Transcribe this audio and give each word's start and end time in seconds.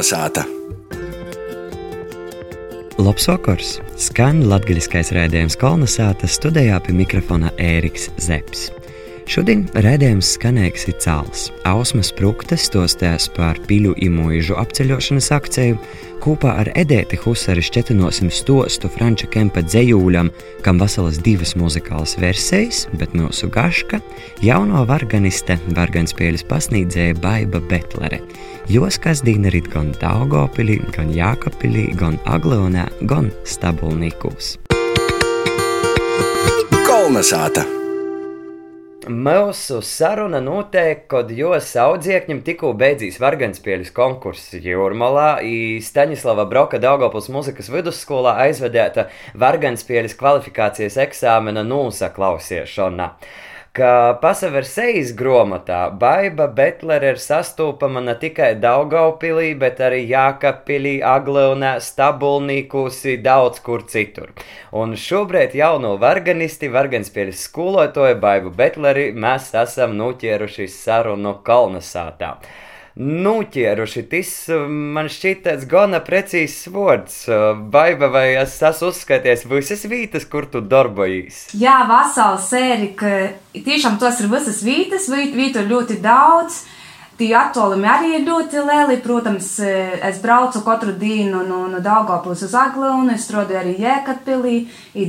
Kalnasāta! 0.00 0.46
Labs 2.96 3.26
vakars! 3.28 3.74
Skan 4.00 4.40
latgaļiskais 4.48 5.12
rēdījums 5.12 5.58
Kalnasāta 5.60 6.24
studijā 6.24 6.80
pie 6.86 6.96
mikrofona 6.96 7.52
Ēriks 7.60 8.08
Zepsi. 8.16 8.79
Šodien 9.30 9.60
redzējums 9.78 10.32
skanēgs 10.34 10.88
ir 10.90 10.96
cēls. 10.98 11.42
Ausmas 11.70 12.08
spruktes 12.10 12.64
stostās 12.66 13.28
par 13.30 13.60
piļu 13.68 13.92
imūžu 14.02 14.56
apceļošanas 14.58 15.28
akciju, 15.36 15.78
kopā 16.24 16.56
ar 16.64 16.72
Edēti 16.74 17.20
Husari 17.22 17.62
šķetinosim 17.62 18.32
stostu 18.34 18.90
Franča 18.90 19.30
Kempa 19.30 19.62
dzējūļam, 19.62 20.32
kam 20.66 20.82
veselas 20.82 21.22
divas 21.22 21.54
muzikālas 21.54 22.16
versijas, 22.18 22.88
bet 22.98 23.14
mūsu 23.14 23.46
gaška 23.54 24.02
jauno 24.42 24.82
varganiste, 24.90 25.60
varganspēļas 25.78 26.48
pasniedzēja 26.50 27.22
Baiba 27.22 27.62
Betlere. 27.70 28.24
Jos 28.66 28.98
kasdīna 28.98 29.54
rit 29.54 29.70
gan 29.70 29.94
Daugopilī, 30.02 30.82
gan 30.98 31.14
Jākapilī, 31.14 31.92
gan 31.94 32.18
Agleonē, 32.26 32.90
gan 33.06 33.30
Stabulnīkūs. 33.46 34.56
Kolnesāta! 36.82 37.78
Mūsu 39.08 39.78
saruna 39.80 40.42
notiek, 40.44 41.06
kad 41.08 41.30
jūs 41.32 41.70
audziekņiem 41.80 42.42
tikko 42.44 42.74
beidzīs 42.76 43.16
Varganspēļas 43.22 43.94
konkurss 43.96 44.52
Jūrmalā, 44.60 45.40
Staņislava 45.80 46.44
Broka 46.50 46.76
Daugopils 46.82 47.30
muzikas 47.32 47.70
vidusskolā 47.72 48.34
aizvedēta 48.44 49.06
Varganspēļas 49.40 50.18
kvalifikācijas 50.20 50.98
eksāmena 51.06 51.64
nūsaklausīšana 51.64 53.08
ka 53.76 54.18
pasaver 54.22 54.66
sejas 54.66 55.12
grāmatā 55.14 55.80
Baiva 55.98 56.48
Betlere 56.56 57.12
ir 57.14 57.20
sastopama 57.22 58.02
ne 58.02 58.16
tikai 58.18 58.50
Daugaupilī, 58.62 59.52
bet 59.58 59.78
arī 59.86 60.00
Jākapilī, 60.10 60.96
Agleunē, 61.06 61.76
Stabulnīkūsī, 61.86 63.18
daudz 63.22 63.62
kur 63.66 63.84
citur. 63.92 64.32
Un 64.74 64.96
šobrīd 64.98 65.54
jauno 65.58 65.94
varganisti, 66.02 66.72
varganspēļas 66.72 67.44
skolotāju 67.46 68.18
Baivu 68.24 68.50
Betleri 68.56 69.12
mēs 69.14 69.52
esam 69.62 69.94
noķēruši 70.00 70.66
sarunu 70.74 71.38
Kalnasātā 71.46 72.34
nuķēruši. 72.98 74.02
Tas 74.10 74.32
man 74.68 75.10
šķiet 75.12 75.46
gana 75.70 76.00
precīzs 76.04 76.66
vārds. 76.72 77.22
Baiba, 77.70 78.10
vai 78.12 78.26
es 78.40 78.56
esmu 78.58 78.90
uzskaities 78.90 79.46
visas 79.50 79.86
vietas, 79.90 80.26
kur 80.26 80.48
tu 80.50 80.62
darbojies? 80.64 81.46
Jā, 81.58 81.80
vasāla 81.90 82.40
sēri, 82.42 82.92
ka 82.98 83.14
tiešām 83.54 84.00
tos 84.02 84.20
ir 84.22 84.30
visas 84.32 84.62
vietas, 84.66 85.08
vietu 85.10 85.64
ļoti 85.66 86.00
daudz. 86.02 86.64
Tie 87.20 87.34
attālumi 87.36 87.84
arī 87.84 88.14
ir 88.16 88.22
ļoti 88.24 88.62
lieli. 88.64 88.94
Protams, 89.04 89.50
es 89.60 90.20
braucu 90.22 90.62
katru 90.64 90.94
dienu 90.96 91.42
no, 91.44 91.66
no 91.68 91.82
Daugopils 91.84 92.46
uz 92.46 92.54
Aglonu, 92.56 93.12
es 93.12 93.26
strādāju 93.28 93.60
arī 93.60 93.74
Jēkatpilī, 93.82 94.54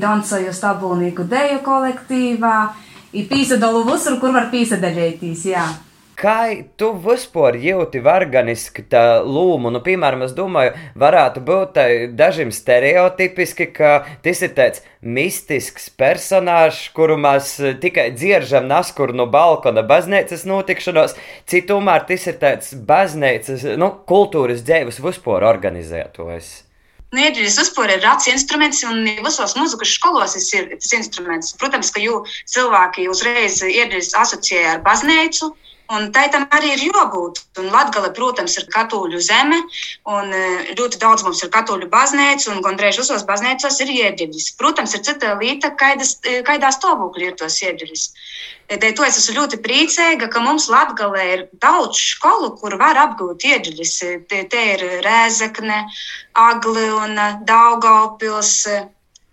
dancoju 0.02 0.52
stabulnieku 0.52 1.24
deju 1.32 1.62
kolektīvā, 1.64 2.58
ir 3.16 3.32
pīsadalu 3.32 3.86
visur, 3.94 4.20
kur 4.20 4.36
var 4.36 4.52
pīsadaļēties, 4.52 5.48
jā. 5.54 5.64
Kā 6.22 6.54
tu 6.78 6.92
vispār 7.02 7.56
jūti 7.58 7.98
varganiski 8.06 8.84
tā 8.86 9.24
lūmu? 9.26 9.72
Nu, 9.74 9.80
piemēram, 9.82 10.22
es 10.28 10.36
domāju, 10.38 10.76
varētu 11.02 11.42
būt 11.48 11.80
dažiem 12.14 12.52
stereotipiski, 12.54 13.66
ka 13.74 13.94
tas 14.22 14.44
ir 14.46 14.52
tāds 14.54 14.84
mistisks 15.02 15.90
personāžs, 15.98 16.92
kuru 16.94 17.18
mēs 17.18 17.56
tikai 17.82 18.12
dzieržam 18.14 18.70
naskuru 18.70 19.18
no 19.18 19.26
balkona 19.34 19.82
baznīcas 19.82 20.46
notikšanos, 20.46 21.18
citumēr 21.50 22.06
tas 22.12 22.28
ir 22.30 22.38
tāds 22.44 22.76
baznīcas, 22.78 23.66
nu, 23.82 23.90
kultūras 24.06 24.62
dzēvis 24.68 25.02
vispār 25.02 25.48
organizētojs. 25.50 26.52
Nu, 27.12 27.26
Ieģeļas 27.26 27.58
uzpūra 27.66 27.98
ir 27.98 28.06
rats 28.06 28.30
instruments, 28.30 28.86
un 28.88 29.02
visos 29.26 29.58
muzikas 29.58 29.98
skolos 29.98 30.38
ir 30.38 30.70
tas 30.78 30.94
instruments. 30.96 31.58
Protams, 31.60 31.90
ka 31.92 32.00
jū 32.00 32.22
cilvēki 32.54 33.10
uzreiz 33.12 33.58
ieģeļas 33.66 34.14
asociē 34.22 34.62
ar 34.76 34.86
baznīcu, 34.86 35.50
Un 35.92 36.08
tai 36.16 36.30
tam 36.32 36.46
arī 36.56 36.70
ir 36.76 36.84
jābūt. 36.88 37.42
Un 37.60 37.68
Latvija, 37.74 38.14
protams, 38.16 38.54
ir 38.60 38.68
katoļu 38.72 39.20
zeme, 39.24 39.58
un 40.08 40.32
e, 40.32 40.44
ļoti 40.78 41.00
daudz 41.02 41.26
mums 41.28 41.42
ir 41.44 41.52
katoļu 41.52 41.90
baznīca, 41.92 42.48
un 42.54 42.62
gandrīz 42.64 43.02
visos 43.02 43.26
baznīcās 43.28 43.82
ir 43.84 43.92
ieģeļas. 43.98 44.54
Protams, 44.62 44.96
ir 44.96 45.04
cita 45.08 45.34
lieta, 45.42 45.74
kaidas, 45.76 46.16
e, 46.24 46.40
stāvoklī 46.78 47.32
ir 47.32 47.36
tos 47.42 47.60
ieģeļas. 47.66 48.06
Dēļ 48.72 48.94
to 48.96 49.04
es 49.04 49.18
esmu 49.20 49.36
ļoti 49.42 49.60
priecīga, 49.66 50.30
ka 50.32 50.40
mums 50.40 50.70
Latvijā 50.72 51.26
ir 51.34 51.42
daudz 51.60 52.00
skolu, 52.00 52.54
kur 52.62 52.78
var 52.80 52.96
apgūt 53.02 53.44
ieģeļas. 53.52 53.96
Te, 54.32 54.44
te 54.48 54.62
ir 54.76 54.86
Rēzekne, 55.04 55.84
Agliona, 56.40 57.34
Daugaupils, 57.44 58.62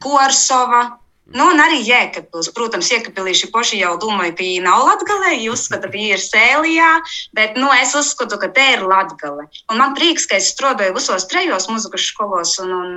Korsova. 0.03 0.89
Nu, 1.29 1.45
un 1.53 1.61
arī 1.61 1.83
Jēkabils. 1.85 2.49
Protams, 2.57 2.89
Jēkabīlīši 2.89 3.51
paši 3.53 3.83
jau 3.83 3.93
domāja, 4.01 4.33
ka 4.33 4.41
viņi 4.41 4.63
nav 4.65 4.87
latgalē, 4.87 5.35
viņi 5.35 5.51
uzskata, 5.53 5.85
ka 5.85 5.93
viņi 5.93 6.15
ir 6.15 6.23
sēlijā, 6.25 6.93
bet 7.37 7.59
nu, 7.61 7.69
es 7.77 7.93
uzskatu, 7.99 8.39
ka 8.41 8.49
te 8.57 8.65
ir 8.79 8.87
latgale. 8.89 9.45
Un 9.69 9.83
man 9.83 9.97
prieks, 9.99 10.25
ka 10.31 10.39
es 10.41 10.49
strādāju 10.55 10.97
visos 10.97 11.29
trejos 11.29 11.69
muzikas 11.69 12.07
skolos 12.09 12.55
un, 12.65 12.73
un, 12.73 12.95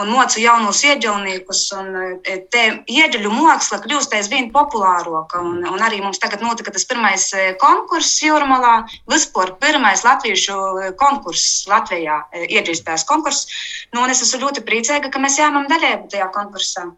un 0.00 0.10
mocu 0.12 0.40
jaunus 0.40 0.82
ieģelniekus. 0.86 1.62
E, 1.72 2.64
ieģeļu 2.92 3.32
māksla 3.32 3.80
kļūst 3.84 4.16
aizvien 4.16 4.50
populārāka. 4.54 5.42
Un, 5.42 5.60
un 5.68 5.84
arī 5.84 6.00
mums 6.02 6.20
tagad 6.22 6.44
notika 6.44 6.72
tas 6.74 6.86
pirmais 6.88 7.28
e, 7.36 7.52
konkurss 7.60 8.22
Jūrmalā. 8.24 8.74
Vispār 9.10 9.54
pirmais 9.62 10.04
latviešu 10.06 10.56
e, 10.56 10.92
konkurss 11.00 11.66
Latvijā, 11.70 12.22
ieģeļspējas 12.48 13.06
konkurss. 13.08 13.62
Nu, 13.92 14.06
es 14.08 14.24
esmu 14.24 14.46
ļoti 14.46 14.64
priecīga, 14.66 15.12
ka 15.12 15.22
mēs 15.22 15.38
jāmam 15.40 15.68
daļēbu 15.70 16.08
tajā 16.12 16.30
konkursā. 16.34 16.88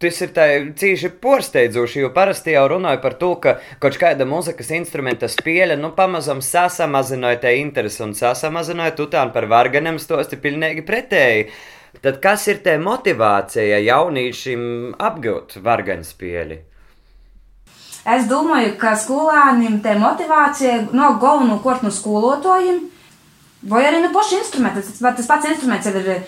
Tas 0.00 0.16
ir 0.24 0.30
cīši 0.80 1.10
porsteidzoši, 1.20 1.98
jo 2.00 2.08
parasti 2.14 2.54
jau 2.54 2.62
runāju 2.72 3.02
par 3.02 3.16
to, 3.20 3.34
ka 3.42 3.58
kaut 3.82 3.98
kāda 4.00 4.24
muzikas 4.28 4.70
instrumenta 4.72 5.28
spēle, 5.28 5.76
nu, 5.76 5.90
pamazam 5.96 6.40
sasamazināja 6.44 7.42
te 7.42 7.52
interesi 7.60 8.00
un 8.06 8.14
sasamazināja 8.16 8.96
tutānu 8.96 9.34
par 9.34 9.48
varganiem 9.50 10.00
stosti 10.00 10.40
pilnīgi 10.40 10.86
pretēji. 10.88 11.50
Tad 11.98 12.20
kas 12.22 12.46
ir 12.48 12.60
tā 12.64 12.76
motivācija 12.80 13.80
jauniešiem 13.82 14.62
apgūt 15.02 15.58
varganspēli? 15.64 16.60
Es 18.10 18.28
domāju, 18.30 18.76
ka 18.80 18.94
skolāniem 18.96 19.80
tā 19.84 19.96
motivācija 20.00 20.86
no 20.96 21.10
galvenokārt 21.20 21.82
no 21.84 21.90
skolotājiem, 21.92 22.78
vai 23.68 23.82
arī 23.88 24.00
no 24.04 24.12
paša 24.14 24.38
instrumenta. 24.38 24.80
Tas, 24.86 25.02
tas 25.18 25.28
pats 25.28 25.50
instruments 25.50 25.90
ir 25.90 26.22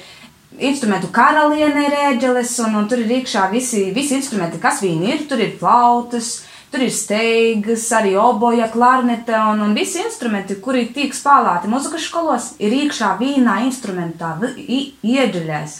instrumentu 0.61 1.09
karaliene 1.15 1.87
ir 1.87 1.97
ēģeles, 2.11 2.53
un, 2.67 2.77
un 2.83 2.89
tur 2.91 3.01
ir 3.01 3.15
iekšā 3.21 3.47
visi, 3.55 3.87
visi 3.97 4.19
instrumenti, 4.19 4.61
kas 4.61 4.83
viņi 4.85 5.15
ir. 5.15 5.25
Tur 5.31 5.41
ir 5.41 5.57
flautas, 5.61 6.43
Tur 6.73 6.87
ir 6.87 6.93
steigas, 6.97 7.85
arī 7.93 8.15
oboja, 8.17 8.71
klarnete 8.73 9.37
un, 9.37 9.61
un 9.61 9.75
visi 9.77 10.01
instrumenti, 10.01 10.57
kuri 10.65 10.87
tiek 10.95 11.13
spēlēti 11.13 11.69
muzikas 11.69 12.07
skolos, 12.09 12.47
ir 12.65 12.73
iekšā 12.73 13.11
vienā 13.19 13.59
instrumentā, 13.67 14.31
iedziļās. 14.41 15.75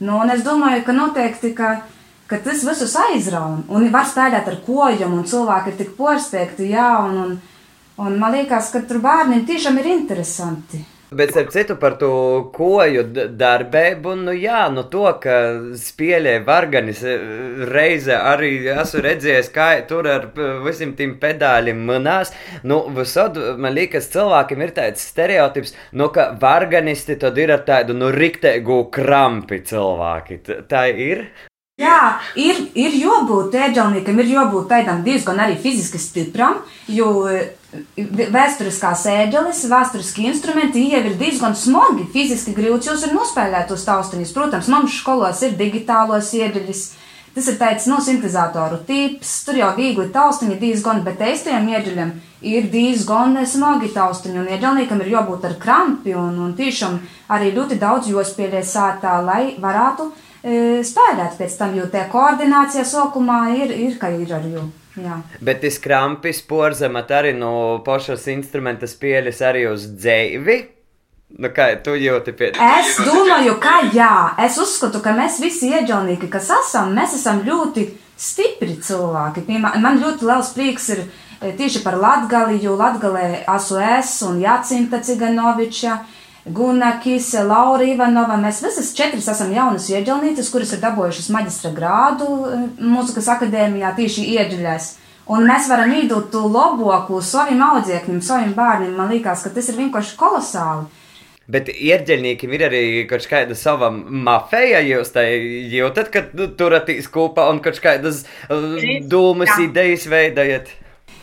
Nu, 0.00 0.16
un 0.22 0.32
es 0.32 0.40
domāju, 0.46 0.86
ka 0.86 0.94
noteikti, 0.96 1.52
ka, 1.58 1.74
ka 2.30 2.40
tas 2.44 2.64
visus 2.64 2.96
aizraun 2.96 3.66
un 3.68 3.90
var 3.92 4.08
spēlēt 4.08 4.48
ar 4.48 4.60
kojam, 4.64 5.18
un 5.18 5.28
cilvēki 5.28 5.74
ir 5.74 5.80
tik 5.82 5.96
porsteigti, 6.00 6.70
jā, 6.72 6.90
un, 7.04 7.18
un, 7.26 7.34
un 8.06 8.20
man 8.22 8.38
liekas, 8.38 8.72
ka 8.72 8.86
tur 8.88 9.02
bērniem 9.04 9.44
tiešām 9.48 9.76
ir 9.82 9.92
interesanti. 9.98 10.80
Bet 11.10 11.36
ar 11.36 11.46
citu 11.48 11.72
par 11.80 11.94
to 11.96 12.10
koju 12.52 13.02
darbību, 13.40 14.12
nu 14.26 14.34
jā, 14.36 14.66
nu 14.68 14.82
to, 14.92 15.06
ka 15.22 15.38
spēlē 15.80 16.34
varganis 16.44 17.00
e, 17.00 17.14
reize 17.70 18.12
arī 18.12 18.50
esmu 18.74 19.00
redzējis, 19.06 19.48
kā 19.54 19.70
tur 19.88 20.04
ar 20.12 20.26
visiem 20.66 20.92
tiem 20.98 21.14
pedāļiem 21.22 21.80
manās. 21.88 22.34
Nu, 22.60 22.82
visod, 22.92 23.40
man 23.56 23.72
liekas, 23.78 24.10
cilvēkiem 24.12 24.66
ir 24.66 24.76
tāds 24.76 25.08
stereotips, 25.08 25.72
nu, 25.96 26.10
ka 26.12 26.34
varganisti 26.42 27.16
tad 27.16 27.40
ir 27.40 27.56
ar 27.56 27.64
tādu, 27.64 27.96
nu, 27.96 28.12
riktēgu 28.12 28.82
krampi 28.92 29.62
cilvēki. 29.64 30.42
Tā 30.68 30.90
ir? 30.92 31.30
Jā, 31.80 32.18
ir, 32.36 32.66
ir 32.76 33.00
jābūt 33.00 33.56
ēģelniekam, 33.56 34.20
ir 34.20 34.34
jābūt 34.34 34.68
tādam 34.74 35.00
diezgan 35.06 35.40
arī 35.40 35.56
fiziski 35.62 36.00
stipram, 36.02 36.60
jo 36.90 37.30
vēsturiskās 38.32 39.04
ēģeles, 39.12 39.64
vēsturiski 39.68 40.28
instrumenti 40.30 40.86
jau 40.88 41.02
ir 41.04 41.18
diezgan 41.20 41.56
smagi, 41.58 42.06
fiziski 42.14 42.54
grūti 42.56 42.88
jūs 42.88 43.04
ir 43.06 43.12
nospēlēt 43.16 43.68
tos 43.68 43.84
taustiņus. 43.88 44.32
Protams, 44.36 44.70
mums 44.72 45.00
skolos 45.02 45.42
ir 45.44 45.58
digitālos 45.58 46.32
ēģeļus. 46.38 46.86
Tas 47.36 47.50
ir 47.52 47.58
tāds 47.60 47.84
no 47.86 47.98
sintēzatoru 48.02 48.80
tips, 48.88 49.34
tur 49.46 49.58
jau 49.60 49.68
viegli 49.76 50.08
taustiņi 50.10 50.56
diezgan, 50.58 51.04
bet 51.06 51.20
eistajam 51.22 51.68
ieģeļam 51.70 52.14
ir 52.48 52.70
diezgan 52.72 53.36
smagi 53.46 53.92
taustiņi, 53.94 54.40
un 54.40 54.48
ieģelniekam 54.56 55.04
ir 55.04 55.12
jābūt 55.12 55.44
ar 55.46 55.58
krampi, 55.60 56.16
un, 56.18 56.40
un 56.46 56.56
tiešām 56.58 56.96
arī 57.36 57.52
ļoti 57.54 57.78
daudz 57.78 58.08
jospēlē 58.10 58.64
sātā, 58.66 59.20
lai 59.22 59.52
varētu 59.60 60.08
E, 60.38 60.82
spēlēt 60.86 61.34
pēc 61.38 61.54
tam, 61.58 61.72
jo 61.74 61.88
tā 61.90 62.04
koordinācija 62.12 62.84
sākumā 62.86 63.40
ir, 63.58 63.72
ir 63.74 63.96
ka 63.98 64.10
ir 64.14 64.30
ar 64.34 64.44
jums. 64.46 64.76
Jā. 64.98 65.20
Bet 65.44 65.62
tas 65.62 65.78
krampis 65.82 66.40
porzemat 66.48 67.12
arī 67.14 67.34
no 67.36 67.52
pašas 67.86 68.26
instrumenta 68.32 68.88
spēles 68.90 69.42
arī 69.44 69.68
uz 69.70 69.86
dzēvi. 69.94 70.58
Nu, 71.38 71.50
kā 71.52 71.74
tu 71.84 71.92
jūti 71.92 72.32
pie 72.32 72.54
Es 72.56 72.94
domāju, 73.04 73.58
ka 73.60 73.82
jā, 73.92 74.12
es 74.46 74.56
uzskatu, 74.58 75.02
ka 75.04 75.12
mēs 75.12 75.36
visi 75.44 75.68
ieģelnieki, 75.76 76.30
kas 76.32 76.48
esam, 76.56 76.94
mēs 76.96 77.18
esam 77.18 77.42
ļoti 77.44 77.84
stipri 78.18 78.78
cilvēki. 78.82 79.44
Piemēram, 79.46 79.84
man 79.84 80.00
ļoti 80.00 80.24
liels 80.24 80.54
prieks 80.56 80.88
ir 80.94 81.02
e, 81.04 81.52
tieši 81.58 81.84
par 81.84 81.98
Latgali, 82.00 82.56
jo 82.64 82.78
Latgalē 82.80 83.44
esmu 83.44 83.82
es 83.98 84.14
un 84.24 84.40
Jācinta 84.40 85.02
Ciganoviča. 85.04 85.98
Guna 86.54 86.94
Kise, 87.02 87.42
Laura 87.46 87.84
Ivanova. 87.84 88.38
Mēs 88.40 88.62
visas 88.64 88.92
četras 88.96 89.28
esam 89.32 89.52
jaunas 89.54 89.88
ieģelnītes, 89.92 90.50
kuras 90.52 90.72
ir 90.74 90.82
dabūjušas 90.82 91.28
maģistra 91.34 91.72
grādu 91.76 92.28
e, 92.48 92.60
mūzikas 92.80 93.28
akadēmijā 93.36 93.92
tieši 93.98 94.24
ieģeļēs. 94.36 94.88
Un 95.28 95.44
mēs 95.48 95.68
varam 95.68 95.92
iedot 95.92 96.30
to 96.32 96.46
labāko 96.48 97.20
saviem 97.24 97.60
audzēkņiem, 97.66 98.22
saviem 98.24 98.54
bērniem. 98.56 98.94
Man 98.96 99.12
liekas, 99.12 99.44
ka 99.44 99.52
tas 99.52 99.68
ir 99.68 99.76
vienkārši 99.82 100.16
kolosāli. 100.20 100.88
Bet 101.48 101.70
ierģeļniekiem 101.72 102.56
ir 102.56 102.64
arī 102.66 102.82
kaut 103.08 103.24
kāda 103.28 103.54
sava 103.56 103.88
mafija, 103.92 104.82
jūs 104.84 105.14
tā 105.14 105.24
jūtat, 105.28 106.10
ka 106.12 106.26
nu, 106.36 106.50
turatīs 106.56 107.08
kopā 107.12 107.46
un 107.52 107.62
kaut 107.64 107.80
kādas 107.80 108.26
uh, 108.52 108.76
dūmas 109.08 109.54
idejas 109.64 110.04
veidojat. 110.12 110.68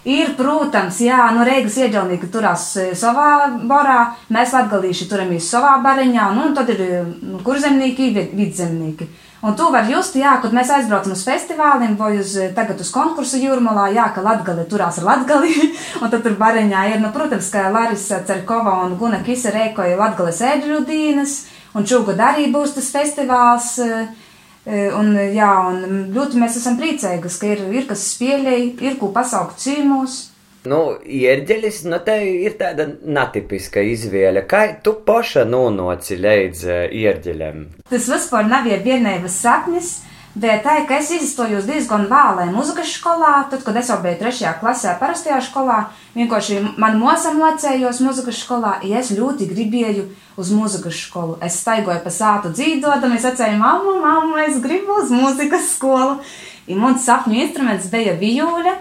Ir, 0.06 0.36
protams, 0.38 1.00
jā, 1.02 1.18
no 1.34 1.42
Reigas 1.48 1.80
ieģelnieki 1.82 2.28
turās 2.30 2.68
e, 2.78 2.92
savā 2.94 3.48
barā, 3.66 4.14
mēs 4.30 4.52
latgalīši 4.54 5.08
turamies 5.10 5.48
savā 5.50 5.80
bariņā, 5.82 6.28
nu, 6.36 6.44
un 6.52 6.58
tad 6.58 6.70
ir 6.70 6.84
nu, 7.26 7.40
kurzemnieki, 7.46 8.12
vidzemnieki. 8.38 9.08
Un 9.46 9.54
to 9.54 9.68
var 9.70 9.86
just, 9.90 10.16
jā, 10.18 10.32
kad 10.42 10.54
mēs 10.58 10.72
aizbraucam 10.74 11.14
uz 11.14 11.22
festivāliem 11.28 11.98
vai 12.00 12.16
uz, 12.18 12.32
eh, 12.38 12.54
tagad 12.56 12.80
uz 12.82 12.90
konkursu 12.90 13.38
jūrmalā, 13.38 13.92
jā, 13.94 14.08
ka 14.16 14.24
Latgali 14.26 14.64
turās 14.70 14.98
ar 14.98 15.06
Latgali, 15.06 15.52
un 16.02 16.10
tad 16.10 16.24
tur 16.26 16.38
bareņā 16.40 16.86
ir, 16.94 17.02
nu, 17.04 17.12
protams, 17.14 17.52
ka 17.54 17.68
Larisa 17.70 18.24
Cerkova 18.26 18.80
un 18.86 18.96
Guna 18.98 19.24
Kisa 19.26 19.54
rēkoja 19.54 20.00
Latgales 20.00 20.42
ēdļu 20.42 20.80
dīnas, 20.88 21.36
un 21.78 21.86
šogad 21.86 22.24
arī 22.30 22.48
būs 22.54 22.74
tas 22.78 22.90
festivāls, 22.96 23.74
eh, 23.86 24.08
un, 24.66 25.12
jā, 25.36 25.50
un 25.70 26.08
ļoti 26.16 26.40
mēs 26.42 26.58
esam 26.62 26.80
priecēgas, 26.80 27.38
ka 27.42 27.52
ir, 27.54 27.66
ir 27.74 27.86
kas 27.90 28.08
spēlēja, 28.16 28.72
ir 28.88 28.98
ko 29.02 29.12
pasaukt 29.14 29.62
cīmos. 29.62 30.24
Nu, 30.66 30.80
ierģeļis, 31.06 31.84
nu, 31.92 32.00
te 32.06 32.16
ir 32.26 32.56
tāda 32.58 32.88
netipiska 33.06 33.84
izvēle. 33.86 34.42
Kā 34.50 34.64
tu 34.82 34.96
paša 35.06 35.46
nonāci 35.46 36.18
līdz 36.18 36.64
uh, 36.66 36.80
ierģeļam? 36.90 37.60
Tas 37.92 38.10
vispār 38.10 38.50
nav 38.50 38.66
vienības 38.66 39.38
sapnis, 39.46 39.92
bet 40.36 40.64
tā, 40.66 40.76
ka 40.88 41.00
es 41.00 41.12
izstojos 41.16 41.68
diezgan 41.68 42.08
vēlē 42.12 42.50
muzikas 42.54 42.92
skolā, 42.98 43.46
tad, 43.52 43.64
kad 43.66 43.78
es 43.80 43.90
jau 43.92 43.98
biju 44.04 44.20
trešajā 44.20 44.56
klasē 44.60 44.96
parastajā 45.00 45.40
skolā, 45.44 45.80
vienkārši 46.16 46.62
man 46.82 47.00
mosam 47.00 47.40
lecējos 47.44 48.02
muzikas 48.06 48.42
skolā, 48.44 48.78
ja 48.84 49.00
es 49.00 49.14
ļoti 49.16 49.48
gribēju 49.52 50.10
uz 50.38 50.52
muzikas 50.52 51.00
skolu. 51.06 51.38
Es 51.44 51.60
staigoju 51.64 52.02
pa 52.04 52.12
sātu 52.12 52.52
dzīdodam, 52.56 53.16
es 53.16 53.28
atcēju, 53.28 53.60
mamma, 53.62 53.96
mamma, 54.04 54.44
es 54.50 54.60
gribu 54.64 55.00
uz 55.04 55.14
muzikas 55.14 55.72
skolu. 55.76 56.20
Un 56.66 56.82
mans 56.82 57.06
sapņu 57.06 57.40
instruments 57.44 57.88
bija 57.92 58.16
vijūļa. 58.20 58.76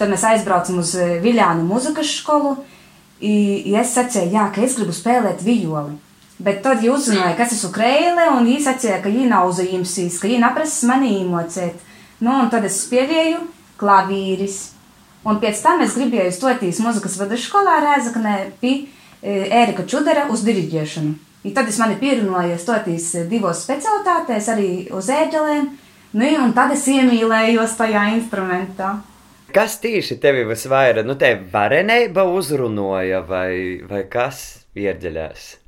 Tad 0.00 0.10
mēs 0.10 0.24
aizbraucam 0.26 0.80
uz 0.82 0.94
eh, 0.98 1.18
Viljānu 1.22 1.64
muzikas 1.68 2.12
skolu. 2.20 2.56
Ja 3.20 3.82
es 3.82 3.92
sacīju, 3.92 4.32
jā, 4.32 4.46
ka 4.54 4.64
es 4.64 4.78
gribu 4.78 4.94
spēlēt 4.96 5.42
violi. 5.44 5.98
Bet 6.40 6.62
tad 6.64 6.80
viņi 6.80 6.92
uzzināja, 6.94 7.36
kas 7.36 7.52
esmu 7.52 7.68
krēle, 7.74 8.30
un 8.32 8.46
viņi 8.48 8.64
sacīja, 8.64 9.00
ka 9.04 9.12
viņi 9.12 9.28
nav 9.28 9.50
uzījumsīs, 9.50 10.16
ka 10.20 10.28
viņi 10.28 10.40
neprasa 10.40 10.88
mani 10.88 11.10
iemocēt. 11.18 11.82
Nu, 12.24 12.32
un 12.32 12.48
tad 12.52 12.64
es 12.68 12.78
spēlēju 12.86 13.42
klavīris. 13.80 14.60
Un 15.28 15.36
pēc 15.42 15.60
tam 15.60 15.84
es 15.84 15.98
gribēju 15.98 16.32
stoties 16.32 16.80
muzikas 16.80 17.18
vidusskolā 17.20 17.76
Rēzaknē 17.84 18.36
pie 18.62 18.86
Ērika 19.20 19.84
Čudera 19.84 20.30
uz 20.32 20.46
diriģēšanu. 20.46 21.12
I 21.44 21.52
tad 21.56 21.68
es 21.68 21.76
mani 21.80 21.96
pierunāju 22.00 22.56
stoties 22.60 23.12
divos 23.28 23.60
specialitātēs, 23.66 24.48
arī 24.52 24.70
uz 24.96 25.12
ēģelēm. 25.12 25.70
Nu, 26.16 26.32
un 26.40 26.56
tad 26.56 26.72
es 26.74 26.88
iemīlējos 26.88 27.76
tajā 27.78 28.08
instrumentā. 28.16 28.96
Kas 29.52 29.76
tieši 29.82 30.16
tevi 30.22 30.44
visvairāk, 30.48 31.04
nu, 31.04 31.16
te 31.20 31.34
varenība 31.52 32.24
uzrunoja 32.32 33.20
vai, 33.28 33.80
vai 33.86 34.04
kas 34.08 34.64
ierģeļās? 34.78 35.59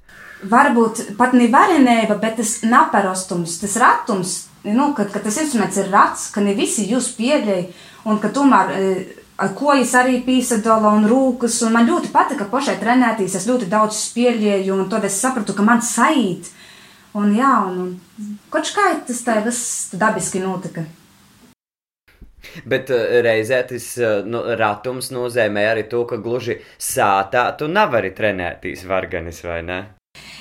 Varbūt 0.43 1.13
pat 1.19 1.37
ne 1.39 1.47
varenība, 1.51 2.17
bet 2.19 2.41
tas 2.41 2.57
naparastums, 2.67 3.61
tas 3.63 3.77
ratums, 3.79 4.37
nu, 4.67 4.89
kad, 4.97 5.13
kad 5.15 5.23
tas 5.23 5.39
instruments 5.39 5.79
ir 5.79 5.91
rats, 5.93 6.31
ka 6.35 6.43
ne 6.43 6.57
visi 6.59 6.89
jūs 6.91 7.13
pieļauj, 7.15 7.67
un 8.11 8.19
ka 8.19 8.31
tomēr 8.35 8.73
ar 9.43 9.53
kojas 9.59 9.95
arī 9.99 10.21
pīsadala 10.27 10.93
un 10.97 11.07
rūkas, 11.11 11.61
un 11.67 11.77
man 11.77 11.89
ļoti 11.89 12.13
patika 12.15 12.47
pašai 12.51 12.79
trenēties, 12.81 13.37
es 13.39 13.47
ļoti 13.49 13.71
daudz 13.71 13.99
spēļēju, 13.99 14.75
un 14.77 14.91
tad 14.93 15.07
es 15.09 15.21
sapratu, 15.23 15.55
ka 15.57 15.67
man 15.67 15.83
saīt, 15.85 16.51
un 17.19 17.33
jā, 17.37 17.53
un, 17.69 17.95
un 18.19 18.35
kaut 18.53 18.75
kā 18.77 18.91
tas 19.07 19.23
tā 19.27 19.39
viss 19.47 19.95
dabiski 19.99 20.43
notika. 20.43 20.85
Bet 22.69 22.91
uh, 22.91 23.21
reizē 23.25 23.63
tas 23.71 23.87
uh, 24.03 24.21
nu, 24.27 24.43
ratums 24.59 25.13
nozīmē 25.15 25.63
arī 25.71 25.87
to, 25.89 26.03
ka 26.11 26.19
gluži 26.21 26.59
sātā 26.77 27.47
tu 27.57 27.71
nevari 27.71 28.11
trenēties 28.15 28.83
varganis, 28.91 29.45
vai 29.47 29.61
ne? 29.67 29.81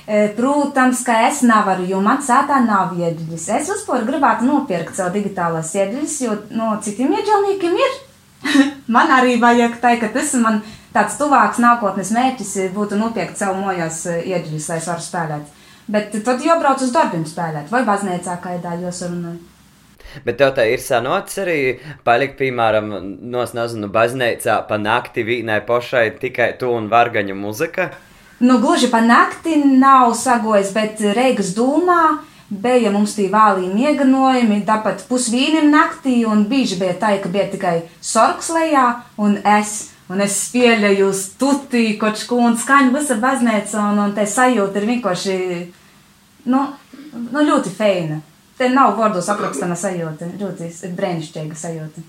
E, 0.08 0.34
protams, 0.36 1.04
ka 1.06 1.14
es 1.28 1.42
nevaru, 1.48 1.86
jo 1.88 2.02
man 2.04 2.20
sātā 2.26 2.58
nav 2.66 2.96
ieģeļas. 2.98 3.46
Es 3.58 3.70
vispār 3.72 4.04
gribētu 4.08 4.48
nopirkt 4.48 4.98
savu 4.98 5.14
digitālās 5.16 5.72
ieģeļas, 5.78 6.16
jo 6.26 6.38
no 6.58 6.74
citiem 6.84 7.14
ieģelniekiem 7.16 7.78
ir. 7.86 8.00
man 8.96 9.14
arī 9.14 9.38
vajag 9.40 9.78
tā, 9.84 9.94
ka 10.02 10.10
tas 10.12 10.34
man 10.42 10.60
tāds 10.92 11.16
tuvāks 11.22 11.62
nākotnes 11.62 12.12
mērķis 12.16 12.56
būtu 12.76 13.00
nopirkt 13.00 13.40
savu 13.40 13.62
mojās 13.62 14.02
e, 14.10 14.18
ieģeļas, 14.34 14.68
lai 14.74 14.82
es 14.82 14.92
varu 14.92 15.08
spēlēt. 15.08 15.56
Bet 15.92 16.20
tad 16.26 16.44
jau 16.44 16.60
brauc 16.60 16.84
uz 16.84 16.92
darbiem 16.92 17.24
spēlēt, 17.30 17.72
vai 17.72 17.86
baznīcā 17.88 18.38
kaidā 18.44 18.76
jūs 18.82 19.06
runājat. 19.08 19.48
Bet 20.26 20.42
tev 20.42 20.56
tā 20.58 20.66
ir 20.68 20.82
sanots 20.84 21.38
arī 21.40 21.60
palikt, 22.04 22.36
piemēram, 22.42 22.90
nos 23.32 23.54
nezinu, 23.56 23.88
baznīcā 23.94 24.58
pa 24.68 24.82
nakti 24.82 25.24
vīnai 25.24 25.62
pošai 25.64 26.10
tikai 26.20 26.56
tu 26.60 26.74
un 26.74 26.90
vargaņu 26.92 27.38
muzika? 27.38 27.94
Nu, 28.42 28.58
gluži 28.58 28.88
pa 28.90 29.02
nakti 29.06 29.56
nav 29.56 30.16
sagojis, 30.18 30.72
bet 30.74 31.02
Reigas 31.14 31.52
dūmā 31.54 32.02
bija 32.50 32.90
mums 32.92 33.14
tie 33.14 33.28
vālī 33.30 33.68
mieganojumi, 33.70 34.64
tāpat 34.66 35.04
pusvīnim 35.10 35.70
naktī, 35.70 36.24
un 36.26 36.48
bieži 36.50 36.80
bija 36.80 36.96
tā, 37.04 37.12
ka 37.22 37.30
bija 37.30 37.46
tikai 37.52 37.76
sorks 38.02 38.50
lejā 38.50 38.88
un 39.22 39.38
es. 39.60 39.92
Un 40.12 40.20
es 40.20 40.34
spēlēju 40.50 41.06
uz 41.08 41.20
tuti, 41.40 41.94
kaut 42.02 42.20
ko 42.28 42.42
un 42.44 42.58
skaņu 42.60 42.92
visa 42.92 43.16
baznīca, 43.22 43.86
un, 43.94 44.02
un 44.04 44.16
te 44.18 44.26
sajūta 44.28 44.82
ir 44.82 44.88
vienkārši, 44.90 45.36
nu, 46.52 46.66
nu 47.32 47.44
ļoti 47.48 47.72
feina. 47.78 48.18
Te 48.60 48.68
nav 48.74 48.98
vārdos 48.98 49.30
aprakstama 49.32 49.78
sajūta. 49.80 50.34
Ļoti 50.42 50.68
brīnišķīga 50.98 51.62
sajūta. 51.62 52.04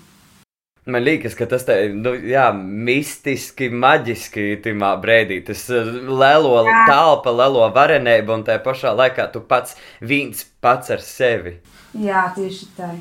Man 0.85 1.05
liekas, 1.05 1.37
ka 1.39 1.47
tas 1.47 1.63
ir 1.71 1.93
nu, 1.95 2.11
jā, 2.27 2.49
mistiski, 2.55 3.69
maģiski 3.71 4.57
tajā 4.65 4.89
brīdī. 5.03 5.39
Tas 5.47 5.63
uh, 5.71 5.93
lielo 6.09 6.57
telpa, 6.89 7.31
lielo 7.31 7.69
varenību, 7.75 8.35
un 8.35 8.43
tajā 8.49 8.59
pašā 8.65 8.91
laikā 8.99 9.29
tu 9.31 9.39
pats 9.47 9.77
viens 10.03 10.43
pats 10.63 10.91
ar 10.91 10.99
sevi. 11.03 11.55
Jā, 11.95 12.27
tieši 12.35 12.69
tā. 12.75 12.91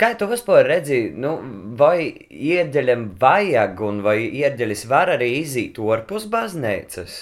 Kā 0.00 0.14
tu 0.16 0.30
vispār 0.30 0.64
redzi, 0.64 1.10
nu, 1.12 1.34
vai 1.76 2.06
ieģeļam 2.30 3.10
vajag, 3.20 3.82
un 3.84 4.00
vai 4.06 4.16
ieģeļis 4.30 4.86
var 4.88 5.12
arī 5.18 5.34
iziet 5.42 5.82
ārpus 5.82 6.24
baznīcas? 6.30 7.18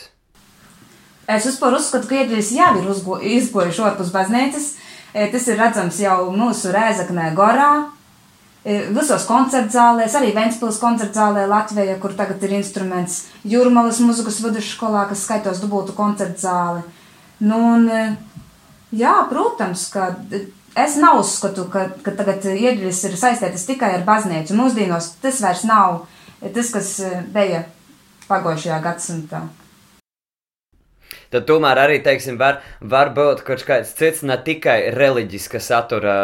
Es 1.29 1.45
vispār 1.45 1.75
uzskatu, 1.77 2.09
ka 2.09 2.23
Iedļas 2.23 2.51
jau 2.57 2.71
ir 2.79 2.87
izgojuši 3.37 3.83
ārpus 3.85 4.13
baznīcas. 4.15 4.69
E, 5.13 5.27
tas 5.33 5.49
ir 5.49 5.59
redzams 5.61 5.99
jau 6.01 6.31
mūsu 6.33 6.71
Rēzaknē 6.73 7.33
Gorā, 7.37 7.73
visos 8.69 9.25
koncertzālēs, 9.29 10.15
arī 10.19 10.33
Ventspils 10.37 10.81
koncertzālē 10.83 11.47
Latvijā, 11.49 11.97
kur 12.03 12.15
tagad 12.19 12.43
ir 12.45 12.57
instruments 12.59 13.23
Jūrmalas 13.49 14.01
muzikas 14.05 14.41
vidusskolā, 14.45 15.07
kas 15.09 15.25
skaitos 15.25 15.63
dubultu 15.63 15.95
koncertzāli. 15.97 16.83
Nu, 17.45 17.61
un, 17.75 17.87
e, 17.89 18.03
jā, 18.99 19.15
protams, 19.31 19.87
ka 19.95 20.11
es 20.79 20.99
nav 21.01 21.23
uzskatu, 21.23 21.69
ka, 21.73 21.89
ka 22.05 22.15
tagad 22.19 22.45
Iedļas 22.55 23.05
ir 23.09 23.17
saistītas 23.21 23.67
tikai 23.69 23.95
ar 23.97 24.05
baznīcu. 24.09 24.57
Mūsdienos 24.59 25.15
tas 25.23 25.41
vairs 25.45 25.65
nav 25.69 26.05
tas, 26.43 26.75
kas 26.75 26.93
bija 27.35 27.65
pagājušajā 28.29 28.83
gadsimtā 28.85 29.47
tad 31.33 31.45
tomēr 31.49 31.81
arī, 31.83 31.99
teiksim, 32.05 32.39
var, 32.41 32.61
var 32.81 33.13
būt 33.17 33.43
kaut 33.47 33.65
kāds 33.69 33.93
cits, 33.99 34.25
ne 34.27 34.39
tikai 34.45 34.95
reliģiska 34.95 35.61
satura 35.63 36.17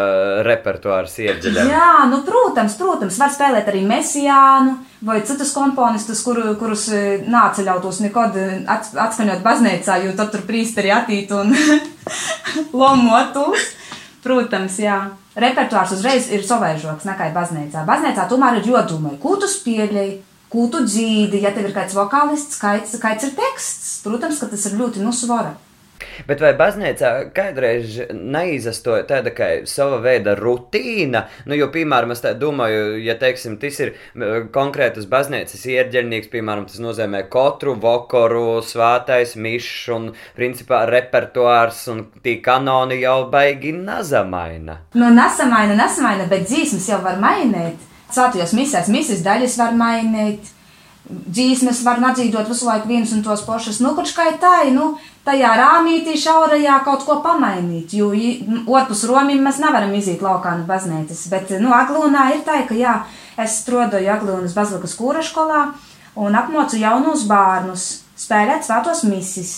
repertuārs 0.47 1.19
iedziļināts. 1.21 1.73
Jā, 1.73 1.93
nu, 2.11 2.23
protams, 2.27 2.77
protams, 2.81 3.21
var 3.21 3.33
spēlēt 3.35 3.69
arī 3.73 3.85
mesijānu 3.89 4.77
vai 5.05 5.21
citus 5.29 5.53
komponistus, 5.57 6.23
kur, 6.25 6.41
kurus 6.61 6.89
e, 6.95 7.03
nāca 7.29 7.65
ļautos 7.67 8.01
nekad 8.07 8.39
e, 8.41 8.49
atskaņot 8.67 9.45
baznīcā, 9.45 10.01
jo 10.07 10.15
tad 10.17 10.33
tur 10.33 10.47
prīsteri 10.49 10.93
atīt 10.95 11.35
un 11.37 11.53
lomotos. 12.83 13.73
Protams, 14.25 14.79
jā. 14.81 15.03
Repertuārs 15.37 15.93
uzreiz 15.93 16.31
ir 16.33 16.45
savaižoks 16.47 17.05
nekā 17.05 17.27
baznīcā. 17.35 17.83
Baznīcā 17.85 18.25
tomēr 18.31 18.63
ir 18.63 18.71
jodomai, 18.71 19.19
ko 19.21 19.35
tu 19.37 19.51
spēļēji, 19.51 20.15
ko 20.55 20.69
tu 20.71 20.85
dzīvi, 20.87 21.43
ja 21.43 21.53
tev 21.55 21.69
ir 21.69 21.77
kāds 21.77 21.99
vokālists, 21.99 22.63
kāds, 22.63 22.97
kāds 23.03 23.27
ir 23.27 23.37
teksts. 23.39 23.95
Protams, 24.07 24.41
ka 24.41 24.51
tas 24.53 24.71
ir 24.71 24.79
ļoti 24.79 25.03
nusvara. 25.03 25.57
Bet 26.29 26.43
vai 26.43 26.53
baznīcā 26.57 27.11
kādreiz 27.35 27.97
neizastoja 28.13 29.05
tāda 29.09 29.33
kā 29.35 29.49
sava 29.69 29.99
veida 30.05 30.35
rutīna? 30.39 31.25
Nu, 31.49 31.57
jo, 31.59 31.69
piemēram, 31.75 32.13
es 32.15 32.23
domāju, 32.41 32.99
ja 33.03 33.17
teiksim, 33.21 33.57
tas 33.63 33.81
ir 33.83 33.95
konkrētas 34.55 35.09
baznīcas 35.11 35.65
ierģelnieks, 35.75 36.31
piemēram, 36.33 36.69
tas 36.71 36.83
nozīmē 36.83 37.25
katru 37.33 37.75
vokoru, 37.81 38.61
svētais 38.67 39.35
mišs 39.41 39.89
un, 39.97 40.13
principā, 40.39 40.85
repertuārs 40.91 41.85
un 41.93 42.07
tī 42.25 42.39
kanoni 42.45 43.01
jau 43.03 43.25
baigi 43.33 43.75
nazamaina. 43.77 44.81
Nu, 44.99 45.11
nesamaina, 45.15 45.77
nesamaina, 45.79 46.29
bet 46.31 46.47
dzīsmas 46.49 46.89
jau 46.95 47.03
var 47.05 47.19
mainīt. 47.23 47.91
Svētajos 48.13 48.53
misēs 48.57 48.91
misijas 48.93 49.25
daļas 49.25 49.57
var 49.61 49.79
mainīt 49.79 50.53
dzīsmes 51.05 51.83
var 51.85 52.01
nadzīvot 52.01 52.49
visu 52.49 52.67
laiku 52.69 52.89
vienus 52.89 53.13
un 53.13 53.23
tos 53.25 53.43
pašus. 53.45 53.81
Nu, 53.85 53.93
kurš 53.97 54.15
kā 54.17 54.27
tā, 54.41 54.55
nu, 54.73 54.95
tajā 55.27 55.51
rāmītī 55.61 56.17
šaurajā 56.21 56.79
kaut 56.87 57.05
ko 57.05 57.19
pamainīt, 57.25 57.93
jo 57.99 58.11
orpus 58.73 59.05
romim 59.09 59.43
mēs 59.45 59.61
nevaram 59.61 59.93
iziet 59.97 60.25
laukā 60.25 60.55
no 60.59 60.65
baznīcas. 60.69 61.27
Bet, 61.33 61.53
nu, 61.61 61.75
Aglūnā 61.77 62.31
ir 62.35 62.45
tā, 62.47 62.63
ka, 62.69 62.77
jā, 62.79 63.03
es 63.37 63.61
strodoju 63.61 64.15
Aglūnas 64.17 64.57
bazilikas 64.57 64.97
kūra 64.97 65.25
skolā 65.25 65.67
un 66.17 66.41
apmocu 66.41 66.81
jaunus 66.81 67.27
bērnus 67.29 67.87
spēlēt 68.17 68.65
svētos 68.65 69.05
misis. 69.09 69.55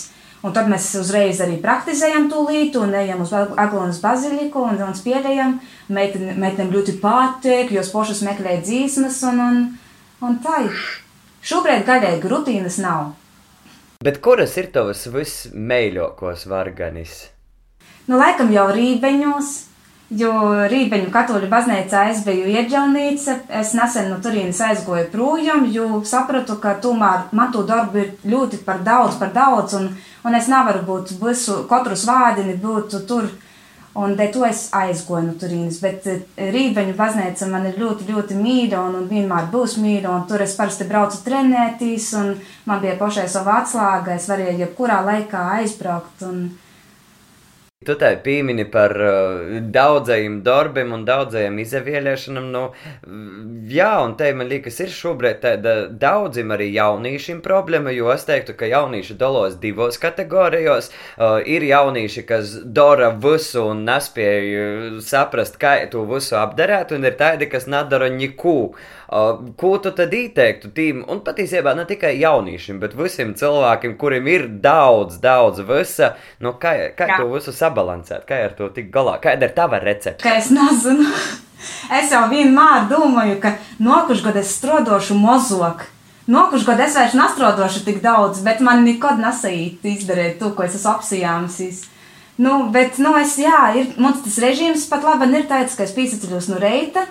Un 0.47 0.53
tad 0.55 0.69
mēs 0.71 0.85
uzreiz 0.95 1.41
arī 1.43 1.57
praktizējam 1.59 2.29
to 2.31 2.45
lītu 2.47 2.79
un 2.85 2.93
ejam 2.95 3.25
uz 3.25 3.33
Aglūnas 3.35 3.99
baziliku 3.99 4.61
un, 4.63 4.79
un 4.85 4.95
spēlējam. 4.95 5.57
Meitenēm 5.91 6.71
ļoti 6.71 6.95
patīk, 7.01 7.73
jo 7.75 7.83
spošas 7.83 8.23
meklē 8.23 8.61
dzīsmas 8.63 9.19
un, 9.27 9.41
un, 9.43 9.57
un 10.23 10.37
tā. 10.45 10.61
Šobrīd 11.47 11.83
gaļēji 11.87 12.31
rutīnas 12.31 12.79
nav. 12.79 13.11
Bet 14.03 14.21
kuras 14.23 14.55
ir 14.61 14.69
tavas 14.71 15.03
vismīļākās 15.11 16.45
varganis? 16.47 17.25
Nu, 18.07 18.15
laikam 18.15 18.53
jau 18.53 18.69
rībeņos, 18.71 19.51
jo 20.09 20.33
rībeņu 20.71 21.09
katoļu 21.11 21.49
baznīcā 21.51 22.03
es 22.11 22.21
biju 22.25 22.47
ieģelnīca. 22.53 23.39
Es 23.61 23.73
nesen 23.77 24.11
no 24.11 24.19
turienes 24.23 24.61
aizgoju 24.63 25.09
projām, 25.11 25.65
jo 25.71 26.03
sapratu, 26.07 26.59
ka 26.63 26.77
tomēr 26.83 27.27
man 27.31 27.51
to 27.51 27.65
darbu 27.67 28.03
ir 28.03 28.13
ļoti 28.27 28.61
par 28.67 28.83
daudz, 28.85 29.17
par 29.19 29.33
daudz, 29.35 29.75
un, 29.79 29.91
un 30.23 30.39
es 30.39 30.47
nevaru 30.51 30.85
būt 30.87 31.17
visu, 31.21 31.63
katru 31.71 31.99
svādini 31.99 32.55
būt 32.61 33.01
tur 33.09 33.29
Un 33.97 34.13
dēļ 34.13 34.27
to 34.29 34.43
es 34.45 34.59
aizgoju 34.77 35.25
no 35.25 35.33
turienes. 35.41 35.79
Bet 35.81 36.05
eh, 36.11 36.19
Rīgaņu 36.53 36.93
baznīca 36.99 37.47
man 37.49 37.65
ir 37.65 37.79
ļoti, 37.81 38.05
ļoti 38.11 38.37
mīļa 38.37 38.81
un, 38.85 38.99
un 38.99 39.07
vienmēr 39.09 39.47
būs 39.49 39.79
mīļa. 39.81 40.11
Tur 40.29 40.43
es 40.45 40.53
parasti 40.57 40.85
braucu 40.85 41.23
trenēties, 41.25 42.11
un 42.19 42.35
man 42.69 42.83
bija 42.83 42.93
pašai 42.99 43.25
sava 43.31 43.57
atslēga. 43.63 44.19
Es 44.19 44.29
varēju 44.29 44.61
jebkurā 44.61 44.99
laikā 45.07 45.41
aizbraukt. 45.57 46.21
Un, 46.29 46.43
Tu 47.87 47.95
tā 47.95 48.09
pīmini 48.19 48.65
par 48.67 48.91
uh, 48.99 49.59
daudzajiem 49.71 50.41
darbiem 50.43 50.91
un 50.91 51.05
daudzajiem 51.07 51.59
izvēlēšanām. 51.63 52.49
Nu, 52.51 52.63
jā, 53.71 53.91
un 54.03 54.17
te 54.19 54.33
man 54.35 54.49
liekas, 54.51 54.81
ir 54.83 54.91
šobrīd 54.91 55.39
tāda 55.45 55.75
daudziem 55.87 56.51
arī 56.55 56.67
jauniešiem 56.73 57.39
problēma, 57.45 57.93
jo 57.95 58.11
es 58.11 58.27
teiktu, 58.27 58.57
ka 58.59 58.67
jaunieši 58.67 59.15
dalos 59.21 59.55
divos 59.63 59.99
kategorijos. 60.03 60.91
Uh, 61.15 61.39
ir 61.47 61.63
jaunieši, 61.69 62.25
kas 62.27 62.57
dara 62.65 63.13
visu 63.15 63.63
un 63.71 63.85
nespēja 63.87 64.99
saprast, 65.07 65.55
kā 65.61 65.77
to 65.91 66.03
visu 66.11 66.35
apdarēt, 66.41 66.91
un 66.97 67.07
ir 67.07 67.15
tādi, 67.19 67.47
kas 67.51 67.69
nedara 67.71 68.11
neko. 68.11 68.57
Uh, 69.07 69.53
ko 69.55 69.77
tu 69.79 69.93
tad 69.95 70.11
ieteiktu 70.11 70.73
tīm, 70.75 71.05
un 71.07 71.21
patiesībā 71.23 71.71
ne 71.77 71.85
tikai 71.87 72.17
jauniešiem, 72.19 72.81
bet 72.81 72.95
visiem 72.97 73.33
cilvēkiem, 73.39 73.95
kuriem 73.99 74.27
ir 74.27 74.47
daudz, 74.63 75.21
daudz 75.23 75.63
visa, 75.67 76.15
nu, 76.43 76.51
kā, 76.59 76.73
kā 76.97 77.07
Jā. 77.13 77.21
to 77.21 77.31
visu 77.31 77.55
sabalansēt, 77.77 78.25
kā 78.27 78.41
ar 78.47 78.55
to 78.57 78.69
tikt 78.73 78.93
galā, 78.93 79.17
kāda 79.21 79.47
ir 79.47 79.53
tava 79.55 79.79
recepte? 79.83 80.23
Ka 80.23 80.37
es 80.41 80.49
nezinu. 80.53 81.09
Es 81.89 82.11
jau 82.13 82.27
vienmēr 82.29 82.83
domāju, 82.85 83.39
ka 83.41 83.55
nākušajā 83.81 84.27
gadā 84.27 84.43
es 84.43 84.51
strādāšu 84.59 85.15
mozog. 85.17 85.81
Nākušajā 86.29 86.67
gadā 86.67 86.85
es 86.85 86.97
vairs 86.99 87.15
nestrādāšu 87.17 87.81
tik 87.87 87.97
daudz, 88.03 88.43
bet 88.45 88.61
man 88.61 88.83
nekad 88.85 89.17
nesait 89.17 89.81
izdarīt 89.81 90.37
to, 90.37 90.51
ko 90.53 90.67
es 90.67 90.77
esmu 90.77 90.91
apsijāmis. 90.93 91.81
Nu, 92.37 92.67
bet, 92.71 93.01
nu, 93.01 93.15
es, 93.17 93.33
jā, 93.41 93.63
ir, 93.79 93.89
mums 93.97 94.21
tas 94.21 94.37
režīms 94.43 94.85
pat 94.91 95.07
labi 95.07 95.31
ir 95.33 95.49
tāds, 95.49 95.73
ka 95.73 95.87
es 95.87 95.95
pīsaceļos 95.97 96.51
no 96.53 96.61
reita, 96.61 97.07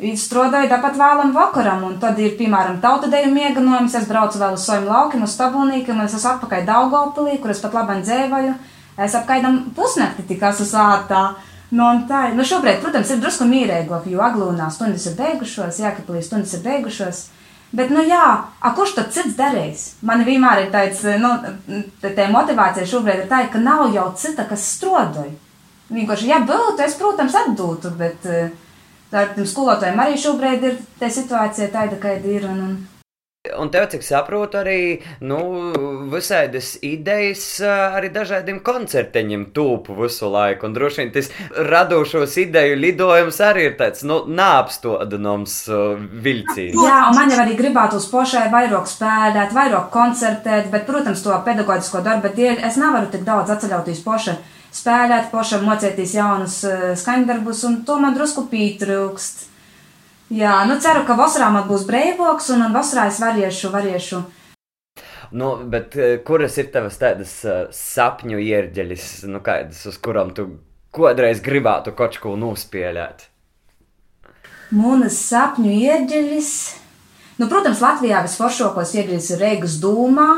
strādāju 0.00 0.72
tāpat 0.72 0.96
vēlam 0.96 1.36
vakaram, 1.36 1.84
un 1.84 2.00
tad 2.00 2.18
ir, 2.18 2.32
piemēram, 2.40 2.80
tautadēju 2.80 3.34
mieganojums, 3.36 3.98
es 4.00 4.08
braucu 4.08 4.40
vēl 4.40 4.56
uz 4.56 4.64
saviem 4.64 4.88
laukiem, 4.88 5.28
uz 5.28 5.36
stabulnīkiem, 5.36 6.00
un 6.00 6.08
es 6.08 6.16
esmu 6.16 6.32
atpakaļ 6.32 6.64
Daugavpilī, 6.72 7.36
kur 7.42 7.52
es 7.52 7.60
pat 7.60 7.76
labam 7.76 8.00
dzēvoju, 8.00 8.56
es 9.00 9.16
apkaidam 9.18 9.62
pusnakti 9.76 10.26
tik 10.28 10.44
esmu 10.50 10.66
sātā. 10.68 11.24
Nu, 11.70 11.86
tā, 12.08 12.30
nu 12.34 12.42
šobrīd, 12.46 12.80
protams, 12.82 13.12
ir 13.14 13.20
drusku 13.22 13.46
mīrēgāk, 13.46 14.08
jo 14.10 14.22
aglūnā 14.26 14.66
stundas 14.74 15.04
ir 15.06 15.14
beigušos, 15.18 15.78
jākapilī 15.78 16.22
stundas 16.26 16.56
ir 16.56 16.64
beigušos, 16.64 17.20
bet, 17.70 17.92
nu 17.94 18.02
jā, 18.02 18.24
a 18.58 18.72
kurš 18.74 18.96
tad 18.96 19.12
cits 19.14 19.36
darīs? 19.38 19.84
Man 20.02 20.24
vienmēr 20.26 20.64
ir 20.64 20.72
tāds, 20.74 21.04
nu, 21.22 21.30
tā 22.02 22.26
motivācija 22.32 22.88
šobrīd 22.90 23.22
ir 23.22 23.30
tā, 23.30 23.44
ka 23.52 23.62
nav 23.62 23.86
jau 23.94 24.08
cita, 24.18 24.48
kas 24.50 24.66
strodoja. 24.74 25.30
Vienkārši, 25.94 26.26
ja 26.30 26.42
būtu, 26.46 26.82
es, 26.82 26.98
protams, 26.98 27.38
atdūtu, 27.38 27.94
bet, 27.98 28.26
uh, 28.26 28.50
Tādiem 29.10 29.46
skolotājiem 29.50 29.98
arī 29.98 30.18
šobrīd 30.22 30.64
ir 30.68 30.76
tā 31.00 31.08
situācija 31.10 31.66
tāda, 31.74 31.98
kāda 31.98 32.30
ir. 32.30 32.46
Un, 32.46 32.60
un... 32.62 32.99
Un 33.48 33.70
tev, 33.72 33.86
cik 33.88 34.02
saprotu, 34.04 34.58
arī 34.60 34.98
nu, 35.24 35.38
visādas 36.12 36.74
idejas 36.84 37.44
arī 37.64 38.10
dažādiem 38.12 38.58
koncerteņiem 38.60 39.46
tūpu 39.56 39.96
visu 39.96 40.28
laiku. 40.28 40.68
Un 40.68 40.76
droši 40.76 41.00
vien 41.00 41.14
tas 41.14 41.30
radošos 41.70 42.36
ideju 42.42 42.76
lidojums 42.82 43.40
arī 43.48 43.64
ir 43.70 43.78
tāds 43.80 44.04
nu, 44.04 44.20
nāpstodams 44.28 45.56
vilciens. 46.20 46.76
Jā, 46.84 47.00
un 47.08 47.16
man 47.16 47.32
jau 47.32 47.40
arī 47.46 47.56
gribētu 47.56 47.96
uz 47.96 48.12
pošai 48.12 48.44
vairāk 48.52 48.92
spēlēt, 48.92 49.56
vairāk 49.56 49.88
koncertēt, 49.96 50.68
bet, 50.68 50.84
protams, 50.84 51.24
to 51.24 51.42
pedagoģisko 51.48 52.04
darba 52.04 52.36
dēļ 52.36 52.60
es 52.68 52.76
nevaru 52.76 53.08
tik 53.08 53.24
daudz 53.24 53.56
atceļauties 53.56 54.04
pošai 54.04 54.36
spēlēt, 54.68 55.32
pašam 55.32 55.64
mocēties 55.64 56.18
jaunus 56.20 56.60
uh, 56.68 56.90
skaņdarbus, 56.92 57.64
un 57.72 57.84
to 57.88 57.96
man 58.04 58.20
drusku 58.20 58.50
pietrūkst. 58.52 59.46
Jā, 60.30 60.60
nu 60.68 60.76
ceru, 60.82 61.02
ka 61.08 61.16
vasarā 61.18 61.48
man 61.50 61.66
būs 61.66 61.86
brīvāks, 61.88 62.52
un 62.54 62.68
vasarā 62.74 63.08
es 63.10 63.18
varēšu, 63.22 63.70
varēšu. 63.74 64.20
Nu, 65.34 65.50
bet 65.70 65.96
uh, 65.98 66.16
kuras 66.26 66.58
ir 66.58 66.70
tavas 66.74 66.98
tādas 66.98 67.32
uh, 67.46 67.64
sapņu 67.74 68.38
ierģeļas, 68.42 69.08
nu, 69.30 69.42
kādas, 69.46 69.82
uz 69.90 69.98
kurām 70.02 70.30
tu 70.34 70.46
kādreiz 70.94 71.42
gribētu 71.42 71.94
kaut 71.98 72.18
ko 72.22 72.36
nospēlēt? 72.38 73.26
Mūnas 74.74 75.18
sapņu 75.26 75.74
ierģeļas. 75.74 76.54
Nu, 77.42 77.50
protams, 77.50 77.82
Latvijā 77.82 78.22
visforšākos 78.26 78.94
ierģeļas 78.98 79.30
ir 79.34 79.44
Reigas 79.44 79.78
dūmā, 79.82 80.30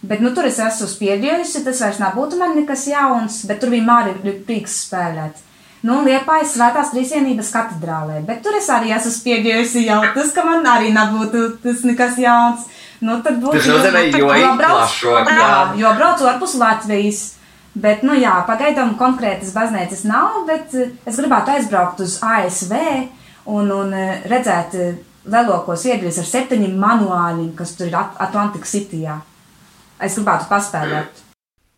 Bet 0.00 0.22
nu, 0.24 0.30
tur 0.32 0.46
es 0.48 0.56
esmu 0.64 0.86
spieģējusi, 0.88 1.60
tas 1.66 1.80
vairs 1.84 1.98
nebūtu 2.00 2.38
man 2.40 2.54
nekas 2.56 2.86
jauns, 2.88 3.42
bet 3.48 3.60
tur 3.60 3.72
vienmēr 3.74 4.14
ir 4.14 4.38
prieks 4.46 4.78
spēlēt. 4.86 5.42
Nu, 5.86 6.02
Liepājas 6.04 6.54
svētās 6.56 6.92
trīsienības 6.92 7.50
katedrālē, 7.54 8.20
bet 8.26 8.42
tur 8.44 8.56
es 8.58 8.68
arī 8.72 8.92
esmu 8.92 9.12
spieģējusi 9.14 9.86
jau 9.86 10.00
tas, 10.14 10.32
ka 10.36 10.44
man 10.44 10.66
arī 10.68 10.92
nebūtu 10.92 11.44
tas 11.62 11.84
nekas 11.88 12.18
jauns. 12.20 12.66
Nu, 13.00 13.16
tad 13.24 13.38
būtu. 13.40 13.62
Nozīmē, 13.64 14.02
jo, 14.12 14.28
jo 14.36 14.50
braucu, 14.58 15.14
jā, 15.24 15.52
jo 15.80 15.92
braucu 15.96 16.28
ārpus 16.28 16.56
Latvijas. 16.60 17.22
Bet, 17.80 18.02
nu 18.02 18.16
jā, 18.18 18.34
pagaidām 18.48 18.96
konkrētas 18.98 19.54
baznīcas 19.54 20.02
nav, 20.10 20.40
bet 20.48 20.74
eh, 20.74 20.90
es 21.06 21.20
gribētu 21.20 21.54
aizbraukt 21.54 22.02
uz 22.02 22.16
ASV 22.18 22.74
un, 23.46 23.70
un 23.70 23.94
eh, 23.94 24.26
redzēt 24.28 24.74
eh, 24.74 24.98
lielākos 25.30 25.86
iedļus 25.86 26.18
ar 26.18 26.28
septiņiem 26.32 26.74
manuāļiem, 26.82 27.52
kas 27.56 27.76
tur 27.78 27.86
ir 27.86 27.96
Atlantika 28.00 28.66
Cityjā 28.66 29.20
es 30.00 30.16
gribētu 30.16 30.48
paspēlēt. 30.50 31.20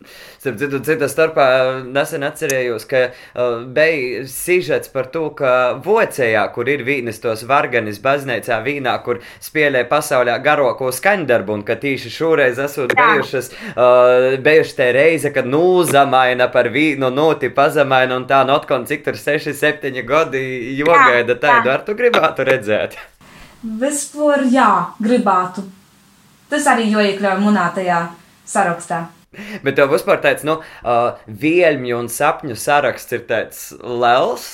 Starp 0.02 0.32
citu, 0.43 0.81
cita 0.85 1.09
starpā 1.11 1.47
nesen 1.87 2.25
atcerējos, 2.27 2.87
ka 2.91 3.03
uh, 3.09 3.63
bija 3.75 4.25
sižets 4.29 4.91
par 4.93 5.09
to, 5.15 5.29
ka 5.39 5.53
Vocējā, 5.85 6.43
kur 6.55 6.69
ir 6.71 6.85
vīnes 6.87 7.21
tos 7.23 7.45
varganis 7.49 8.01
baznīcā 8.03 8.59
vīnā, 8.65 8.97
kur 9.07 9.23
spēlē 9.43 9.85
pasaulē 9.91 10.35
garoko 10.45 10.91
skaņdarbu, 10.95 11.59
un 11.61 11.65
ka 11.67 11.79
tīši 11.81 12.13
šoreiz 12.13 12.61
esot 12.63 12.95
bijušas, 12.99 13.53
uh, 13.73 14.37
bijuši 14.43 14.77
te 14.79 14.91
reize, 14.97 15.33
kad 15.35 15.49
nūzamaina 15.49 16.51
par 16.53 16.73
vīnu, 16.75 17.13
noti 17.15 17.53
pazamaina, 17.55 18.19
un 18.19 18.27
tā 18.31 18.43
notkon, 18.49 18.89
cik 18.91 19.07
tur 19.07 19.19
6, 19.21 19.55
7 19.63 20.03
gadi 20.09 20.43
jogaida 20.79 21.39
tādu, 21.39 21.73
ar 21.73 21.87
tu 21.87 21.97
gribētu 21.99 22.49
redzēt? 22.49 22.99
Vispār 23.63 24.49
jā, 24.51 24.71
gribētu. 24.99 25.63
Tas 26.51 26.67
arī 26.69 26.91
jāiekļauj 26.91 27.43
manā 27.47 27.71
tajā 27.77 28.05
sarakstā. 28.49 29.05
Bet 29.65 29.79
tev 29.79 29.93
vispār 29.93 30.21
tāds, 30.25 30.45
nu, 30.47 30.61
uh, 30.61 31.19
vielņu 31.27 31.99
un 31.99 32.12
sapņu 32.12 32.59
saraksts 32.59 33.17
ir 33.17 33.27
tāds 33.29 33.67
liels? 33.81 34.49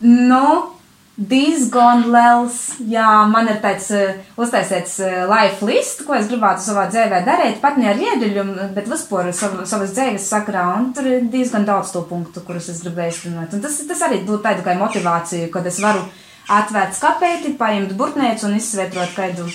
Nu, 0.00 0.74
diezgan 1.14 2.08
liels. 2.10 2.58
Jā, 2.90 3.24
man 3.30 3.48
ir 3.50 3.60
tāds 3.62 3.88
uh, 3.94 4.18
uztaisīts 4.40 4.98
uh, 5.04 5.14
life 5.30 5.64
list, 5.66 6.04
ko 6.06 6.16
es 6.18 6.28
gribētu 6.30 6.64
savā 6.64 6.86
dzīvē 6.90 7.22
darīt, 7.26 7.60
pat 7.62 7.78
ne 7.80 7.88
ar 7.92 8.02
ieduļu, 8.02 8.46
bet 8.76 8.90
vispār 8.90 9.30
sav, 9.36 9.60
savas 9.70 9.94
dzīves 9.96 10.28
sakrā. 10.32 10.66
Un 10.78 10.90
tur 10.96 11.08
ir 11.10 11.30
diezgan 11.32 11.66
daudz 11.68 11.94
to 11.94 12.04
punktu, 12.08 12.44
kurus 12.46 12.68
es 12.72 12.82
gribēju. 12.84 13.32
Un 13.44 13.64
tas, 13.64 13.80
tas 13.88 14.04
arī 14.08 14.24
būtu 14.26 14.42
tāda 14.44 14.66
kā 14.66 14.76
motivācija, 14.80 15.52
kad 15.54 15.66
es 15.70 15.80
varu 15.84 16.04
atvērt 16.52 16.96
skapēti, 16.98 17.54
paņemt 17.60 17.96
burtnēcu 17.96 18.50
un 18.50 18.58
izsvietrot 18.58 19.16
kādu 19.16 19.48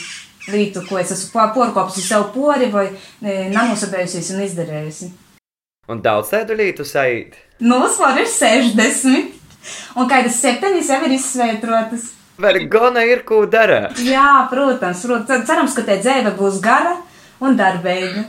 lietu, 0.53 0.83
ko 0.89 0.99
es 1.01 1.13
esmu 1.15 1.49
porkopusi 1.55 2.03
sev 2.05 2.29
pori 2.35 2.69
vai 2.73 2.87
e, 2.89 3.49
namusabējusies 3.53 4.31
un 4.35 4.45
izdarējusi. 4.45 5.11
Un 5.89 6.01
daudz 6.05 6.29
tādu 6.33 6.57
lietu 6.59 6.85
sajūt? 6.85 7.37
Nu, 7.65 7.81
svars 7.91 8.21
ir 8.21 8.29
60 8.75 9.97
un 9.99 10.09
kādas 10.09 10.39
septiņas 10.41 10.91
jau 10.93 11.03
ir 11.07 11.15
izsveitrotas. 11.17 12.09
Vai 12.39 12.53
gana 12.71 13.03
ir 13.03 13.25
ko 13.27 13.41
darīt? 13.51 13.99
Jā, 14.07 14.45
protams, 14.51 15.01
protams. 15.03 15.47
Cerams, 15.49 15.73
ka 15.75 15.83
te 15.87 15.97
dzīve 15.99 16.31
būs 16.37 16.61
gara 16.63 16.95
un 17.43 17.57
darbīga. 17.59 18.23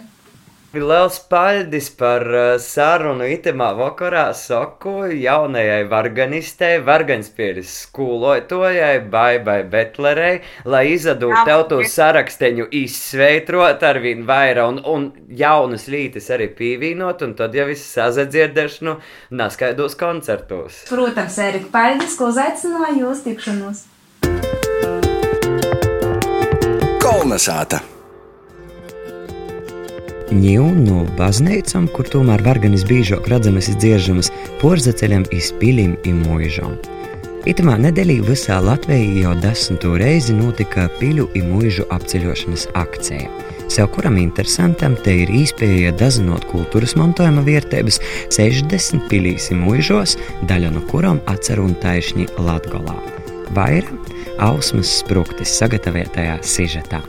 Liels 0.71 1.17
paldies 1.27 1.89
par 1.99 2.23
uh, 2.31 2.53
sarunu 2.63 3.27
itemā 3.27 3.73
vakarā 3.75 4.29
saku 4.39 5.09
jaunajai 5.19 5.81
varganistei, 5.91 6.77
varganspieris 6.87 7.73
skolotojai, 7.89 9.01
Baibai 9.11 9.65
Betlerei, 9.67 10.39
lai 10.71 10.85
izadūtu 10.93 11.43
tev 11.51 11.65
to 11.73 11.81
saraksteņu 11.83 12.69
izsveitrot 12.85 13.83
ar 13.83 13.99
vien 13.99 14.23
vairāk 14.31 14.71
un, 14.71 14.81
un 14.87 15.11
jaunas 15.43 15.91
lītes 15.91 16.31
arī 16.31 16.47
pīvīnot, 16.55 17.27
un 17.27 17.35
tad 17.35 17.59
jau 17.59 17.67
viss 17.67 17.91
sazadzirdēšanu 17.99 19.01
naskaidos 19.43 19.99
koncertos. 19.99 20.85
Protams, 20.87 21.43
Erika, 21.51 21.73
paldies, 21.75 22.15
ko 22.15 22.31
uzaicināju 22.31 23.11
uz 23.11 23.27
tikšanos. 23.27 23.89
Kolnesāta! 27.03 27.83
Ņūnu 30.31 30.85
no 30.87 31.01
baznīcām, 31.19 31.89
kur 31.91 32.07
tomēr 32.07 32.45
varganis 32.47 32.85
biežāk 32.87 33.27
redzamas 33.33 33.67
izdziežamas 33.73 34.31
porzaceļam 34.61 35.25
izpilim 35.35 35.97
imūžam. 36.07 36.77
Itamā 37.51 37.75
nedēļā 37.83 38.21
visā 38.29 38.61
Latvijā 38.63 39.25
jau 39.25 39.35
desmito 39.43 39.97
reizi 39.99 40.37
notika 40.37 40.87
piļu 41.01 41.27
imūžu 41.41 41.89
apceļošanas 41.97 42.69
akcija. 42.79 43.27
Sev 43.71 43.91
kuram 43.97 44.21
interesantam 44.23 44.95
te 45.03 45.17
ir 45.25 45.35
īspēja 45.35 45.97
dazinot 45.99 46.47
kultūras 46.53 46.95
mantojuma 47.01 47.43
vērtības 47.47 47.99
60 48.31 49.11
pilīs 49.11 49.51
imūžos, 49.51 50.15
daļa 50.47 50.77
no 50.77 50.87
kurām 50.93 51.19
atcer 51.33 51.59
un 51.63 51.75
taišņi 51.83 52.31
Latgolā. 52.39 52.99
Vaira 53.57 53.99
Ausmas 54.39 55.01
spruktis 55.03 55.59
sagatavotajā 55.59 56.39
sižetā. 56.47 57.03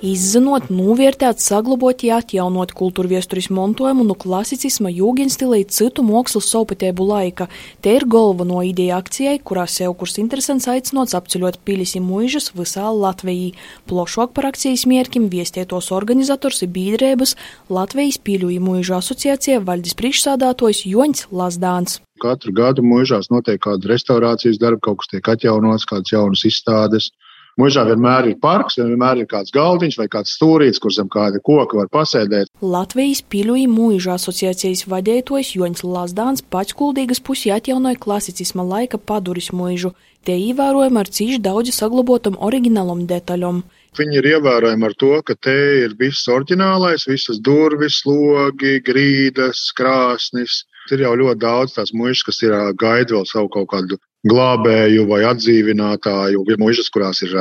Izzinot, 0.00 0.70
novērtēt, 0.72 1.42
saglabāt, 1.44 2.06
atjaunot 2.08 2.70
kultūra 2.72 3.10
viesturis 3.10 3.50
montojumu 3.52 4.06
no 4.08 4.14
klasicisma 4.16 4.88
jūgenstila 4.88 5.58
līdz 5.58 5.76
citu 5.76 6.04
mākslas 6.08 6.48
saupatēbu 6.54 7.04
laika. 7.04 7.50
Te 7.84 7.92
ir 7.98 8.06
galveno 8.08 8.62
ideja 8.64 8.96
akcijai, 8.96 9.36
kurā 9.44 9.66
sev 9.68 9.92
kurs 10.00 10.16
interesants 10.22 10.70
aicinots 10.72 11.12
apceļot 11.18 11.60
pilis 11.68 11.92
un 12.00 12.08
mūžas 12.08 12.48
visā 12.56 12.88
Latvijā. 12.88 13.52
Plošāk 13.92 14.32
par 14.32 14.48
akcijas 14.54 14.86
mērķim 14.88 15.28
viestietos 15.28 15.92
organizators 15.92 16.64
ir 16.64 16.72
biedrības 16.72 17.36
Latvijas 17.68 18.22
pīļu 18.24 18.54
un 18.56 18.68
mūžu 18.70 18.96
asociācija 19.02 19.60
valdes 19.68 20.00
priekšsādātojs 20.00 20.86
Joņs 20.88 21.28
Lazdāns. 21.28 22.00
Katru 22.24 22.56
gadu 22.56 22.80
mūžās 22.80 23.28
notiek 23.28 23.60
kāda 23.68 23.92
restaurācijas 23.92 24.56
darba, 24.64 24.80
kaut 24.80 25.04
kas 25.04 25.12
tiek 25.12 25.28
atjaunots, 25.36 25.84
kādas 25.92 26.16
jaunas 26.16 26.48
izstādes. 26.48 27.12
Mūžā 27.58 27.82
vienmēr 27.88 28.28
ir 28.30 28.36
parks, 28.40 28.78
vienmēr 28.78 29.22
ir 29.22 29.26
kāds 29.30 29.50
galdiņš 29.54 29.96
vai 29.98 30.06
kāds 30.12 30.36
stūrītis, 30.36 30.78
kur 30.82 30.94
zem 30.94 31.08
kāda 31.10 31.40
koka 31.42 31.80
var 31.80 31.90
pasēdēt. 31.92 32.52
Latvijas 32.62 33.24
piļuju 33.32 33.72
mūža 33.72 34.14
asociācijas 34.14 34.86
vadītājs 34.90 35.56
Joņs 35.56 35.84
Lazdāns 35.84 36.44
pats 36.46 36.76
kuldīgas 36.78 37.20
pusi 37.26 37.50
atjaunoja 37.54 37.98
klasicisma 38.00 38.66
laika 38.66 38.98
paduris 38.98 39.50
mūžu. 39.50 39.92
Tie 40.24 40.36
ievērojami 40.50 41.00
ar 41.00 41.08
cīši 41.08 41.40
daudzi 41.42 41.72
saglabotam 41.72 42.36
oriģinālam 42.38 43.06
detaļam. 43.08 43.62
Viņi 43.98 44.20
ir 44.20 44.28
ievērojami 44.36 44.86
ar 44.86 44.94
to, 45.02 45.14
ka 45.26 45.34
te 45.34 45.56
ir 45.84 45.96
viss 45.98 46.28
oriģinālais, 46.30 47.08
visas 47.10 47.40
durvis, 47.42 48.02
logi, 48.06 48.76
grīdas, 48.86 49.64
krāsnis. 49.76 50.62
Ir 50.92 51.02
jau 51.06 51.16
ļoti 51.18 51.40
daudz 51.40 51.74
tās 51.78 51.94
muižas, 51.96 52.26
kas 52.28 52.42
ir 52.44 52.54
gaida 52.78 53.16
vēl 53.16 53.26
savu 53.28 53.50
kaut 53.56 53.68
kādu 53.72 53.98
glābēju 54.28 55.06
vai 55.08 55.22
atdzīvinātāju, 55.30 56.44
mužas, 56.60 56.90
kurās 56.92 57.22
ir 57.26 57.36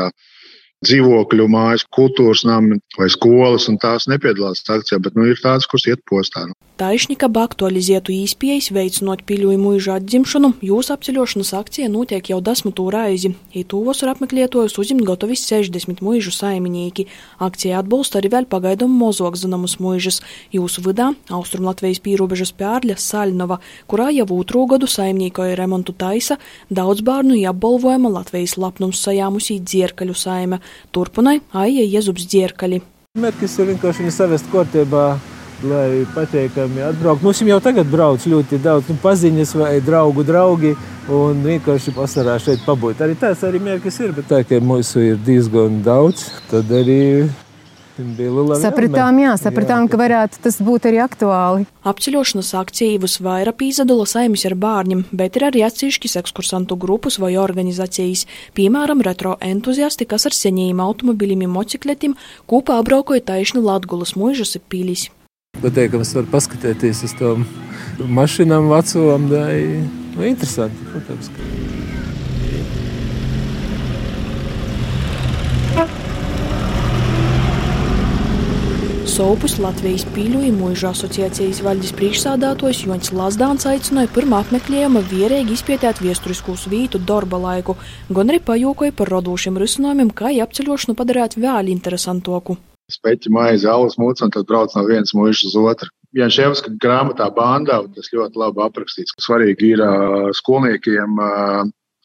dzīvokļu 0.86 1.48
mājas, 1.52 1.84
kultūras 1.92 2.46
nami 2.48 2.80
vai 2.98 3.10
skolas, 3.12 3.68
un 3.72 3.80
tās 3.82 4.08
nepiedalās 4.08 4.64
akcijā, 4.64 5.02
bet 5.04 5.18
nu, 5.20 5.28
ir 5.28 5.42
tādas, 5.44 5.68
kuras 5.68 5.90
iet 5.92 6.06
postā. 6.08 6.48
Nu. 6.48 6.56
Taisnikaba 6.80 7.42
aktualizētu 7.44 8.14
īspējas, 8.16 8.70
veicinot 8.72 9.26
piļuju 9.28 9.60
mūža 9.60 9.98
atdzimšanu, 10.00 10.54
jūsu 10.64 10.94
apceļošanas 10.94 11.50
akcija 11.58 11.90
notiek 11.92 12.30
jau 12.32 12.38
desmito 12.40 12.86
reizi. 12.94 13.34
Ītūvos 13.52 14.00
ar 14.06 14.14
apmeklētojus 14.14 14.78
uzimt 14.80 15.04
gatavi 15.04 15.36
60 15.36 16.00
mūžu 16.00 16.32
saimnieki. 16.32 17.04
Akcija 17.44 17.82
atbalsta 17.82 18.22
arī 18.22 18.32
vēl 18.32 18.48
pagaidām 18.48 18.94
mozog 18.96 19.36
zināmus 19.36 19.76
mūžas. 19.84 20.22
Jūsu 20.56 20.86
vidā 20.86 21.10
Austrum 21.36 21.68
Latvijas 21.68 22.00
pīrobežas 22.06 22.54
pērļa 22.56 22.96
Saļnova, 22.96 23.58
kurā 23.92 24.08
jau 24.16 24.30
otro 24.38 24.64
gadu 24.72 24.88
saimniekoja 24.88 25.58
remontu 25.60 25.92
taisa, 25.92 26.38
daudz 26.72 27.04
bērnu 27.04 27.42
apbalvojama 27.52 28.14
Latvijas 28.22 28.56
lapnums 28.56 29.02
sajāmusī 29.04 29.58
dzierkaļu 29.60 30.16
saime. 30.16 30.62
Turpinai 30.96 31.42
Aija 31.52 31.84
Jezubs 31.84 32.24
dzierkaļi. 32.32 32.80
Mērķis 33.20 33.60
ir 33.60 33.74
vienkārši 33.74 34.16
savest 34.16 34.48
kārtībā 34.54 35.10
lai 35.64 36.06
pateikami 36.16 36.86
atbrauktu. 36.90 37.26
Mums 37.26 37.42
jau 37.44 37.60
tagad 37.64 37.90
brauc 37.92 38.24
ļoti 38.24 38.62
daudz 38.64 38.92
nu, 38.92 39.00
paziņas 39.04 39.54
vai 39.60 39.74
draugu 39.84 40.26
draugi. 40.28 40.76
Un 41.10 41.40
vienkārši 41.42 41.96
vasarā 41.96 42.36
šeit 42.38 42.62
pabūt. 42.68 43.00
Arī 43.02 43.16
tas 43.18 43.42
arī 43.48 43.58
mērķis 43.66 43.96
ir, 44.06 44.12
bet 44.14 44.28
tā 44.30 44.44
kā 44.46 44.60
mūsu 44.62 45.02
ir 45.02 45.22
diezgan 45.26 45.80
daudz, 45.82 46.28
tad 46.52 46.70
arī 46.70 47.00
Sapratām, 48.00 49.18
jā, 49.20 49.34
sapratām, 49.36 49.84
jā, 49.84 49.92
ka 49.92 49.98
varētu 50.00 50.40
tas 50.46 50.60
būt 50.64 50.88
arī 50.88 51.02
aktuāli. 51.04 51.66
Apceļošanas 51.90 52.54
akcija 52.62 53.02
visvairāk 53.04 53.58
pīzadula 53.60 54.06
saimis 54.08 54.46
ar 54.48 54.56
bērniem, 54.56 55.04
bet 55.12 55.36
ir 55.36 55.50
arī 55.50 55.66
atsevišķas 55.68 56.16
ekskursantu 56.22 56.80
grupas 56.80 57.20
vai 57.20 57.34
organizācijas, 57.42 58.24
piemēram, 58.56 59.04
retro 59.04 59.36
entuziasti, 59.44 60.08
kas 60.08 60.30
ar 60.32 60.38
seniem 60.38 60.80
automobiļiem 60.80 61.44
un 61.50 61.56
motocikletiem 61.60 62.16
kopā 62.48 62.80
apbraukoja 62.80 63.26
taisni 63.34 63.66
Latgulas 63.66 64.16
mūžas 64.16 64.56
pīlis. 64.72 65.10
Pateikams, 65.60 66.14
var 66.16 66.28
paskatīties 66.32 67.02
uz 67.04 67.14
tām 67.20 67.42
mašīnām, 68.00 68.70
vecām. 68.72 69.26
Nu, 69.28 70.24
interesanti, 70.24 70.86
protams. 70.94 71.28
Sopus 79.10 79.58
Latvijas 79.60 80.06
pīļu 80.16 80.46
mūža 80.56 80.94
asociācijas 80.94 81.60
valdes 81.66 81.92
priekšsādātājs 81.98 82.86
Joņs 82.86 83.12
Lazdāns 83.20 83.68
aicināja 83.68 84.14
pirmā 84.16 84.40
apmeklējuma 84.46 85.04
vierīgi 85.12 85.58
izpētēt 85.58 86.00
viesturiskos 86.06 86.70
vītu 86.72 87.04
darba 87.04 87.42
laiku, 87.50 87.76
gan 88.08 88.32
arī 88.32 88.40
pajokoja 88.40 88.96
par 88.96 89.12
radošiem 89.18 89.60
risinājumiem, 89.60 90.16
kā 90.16 90.32
apceļošanu 90.48 90.96
padarīt 90.96 91.36
vēl 91.42 91.76
interesantāku 91.76 92.62
speķi, 92.92 93.32
maizi, 93.34 93.70
alus, 93.70 93.98
mūcis, 94.02 94.26
un 94.28 94.34
tad 94.36 94.48
brauc 94.50 94.76
no 94.76 94.86
vienas 94.88 95.16
mūžas 95.18 95.50
uz 95.52 95.58
otru. 95.62 95.92
Janšēvska 96.18 96.74
grāmatā 96.82 97.30
Bandā 97.34 97.84
tas 97.96 98.10
ļoti 98.14 98.42
labi 98.42 98.64
aprakstīts. 98.66 99.14
Svarīgi 99.22 99.76
ir 99.76 99.84
skolniekiem, 100.40 101.22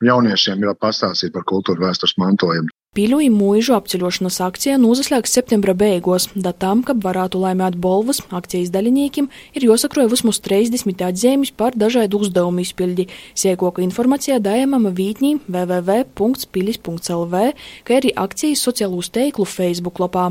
jauniešiem 0.04 0.64
jau 0.66 0.74
pastāstīt 0.76 1.32
par 1.34 1.44
kultūra 1.48 1.88
vēstures 1.88 2.18
mantojumu. 2.20 2.68
Pīļuju 2.94 3.30
mūžu 3.34 3.72
apceļošanas 3.74 4.36
akcija 4.44 4.76
nozaslēgs 4.78 5.32
septembra 5.34 5.72
beigās, 5.74 6.28
datām, 6.38 6.84
ka 6.86 6.94
varētu 6.94 7.40
laimēt 7.42 7.74
bolvas 7.82 8.20
akcijas 8.30 8.70
daļiniekiem, 8.70 9.26
ir 9.58 9.66
jāsakroja 9.66 10.12
vismaz 10.12 10.38
30 10.44 11.02
atzīmes 11.08 11.50
par 11.58 11.74
dažādu 11.74 12.22
uzdevumu 12.22 12.62
izpildi. 12.62 13.08
Siekoka 13.34 13.82
informācija 13.82 14.38
dājamama 14.38 14.94
vītnī 14.94 15.42
www.pilis.lv, 15.48 17.34
kā 17.82 17.98
arī 17.98 18.14
akcijas 18.14 18.62
sociālūs 18.62 19.10
teiklu 19.18 19.42
Facebook 19.42 19.98
lapā. 20.04 20.30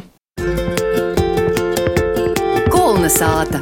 Kolnesāta! 3.03 3.59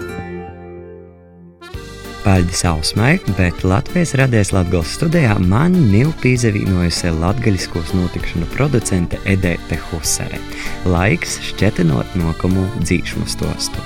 Paldies 2.24 2.66
Ausmai, 2.66 3.20
bet 3.38 3.64
Latvijas 3.64 4.14
radies 4.20 4.52
Latvijas 4.54 4.92
studijā 5.00 5.34
man 5.42 5.74
nav 5.90 6.12
pīzavīnojusi 6.22 7.10
latgaļiskos 7.18 7.96
notikšanu 7.98 8.50
producente 8.54 9.18
Edēte 9.26 9.80
Husare. 9.88 10.38
Laiks 10.86 11.40
šķetinot 11.48 12.14
nokamu 12.22 12.68
dzīšmu 12.84 13.26
stostu. 13.34 13.82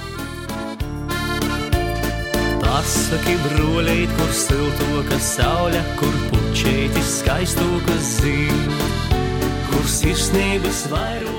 Pasaki, 2.65 3.37
broļīt, 3.47 4.11
kur 4.19 4.35
siltoka 4.43 5.21
saule, 5.23 5.81
kur 6.01 6.19
pučētis 6.33 7.19
skaistoka 7.21 7.97
zīme. 8.11 8.75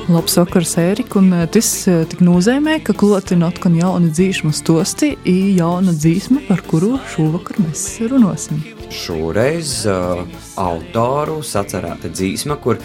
Labs 0.07 0.37
vakars, 0.39 0.77
Ērika, 0.79 1.19
eh, 1.19 1.49
tas 1.51 1.69
eh, 1.91 2.05
tik 2.07 2.21
nozīmē, 2.23 2.77
ka 2.87 2.95
klotina 2.95 3.49
atkal 3.51 3.75
jauna 3.75 4.07
dzīsma 4.15 4.53
stosti, 4.55 5.17
ir 5.27 5.49
jauna 5.59 5.91
dzīsma, 5.91 6.45
par 6.47 6.63
kuru 6.71 6.93
šovakar 7.11 7.59
mēs 7.65 7.83
runāsim. 8.13 8.61
Šoreiz 8.95 9.73
uh, 9.91 10.23
autoru 10.63 11.41
sacerēta 11.43 12.13
dzīsma, 12.13 12.55
kur 12.63 12.79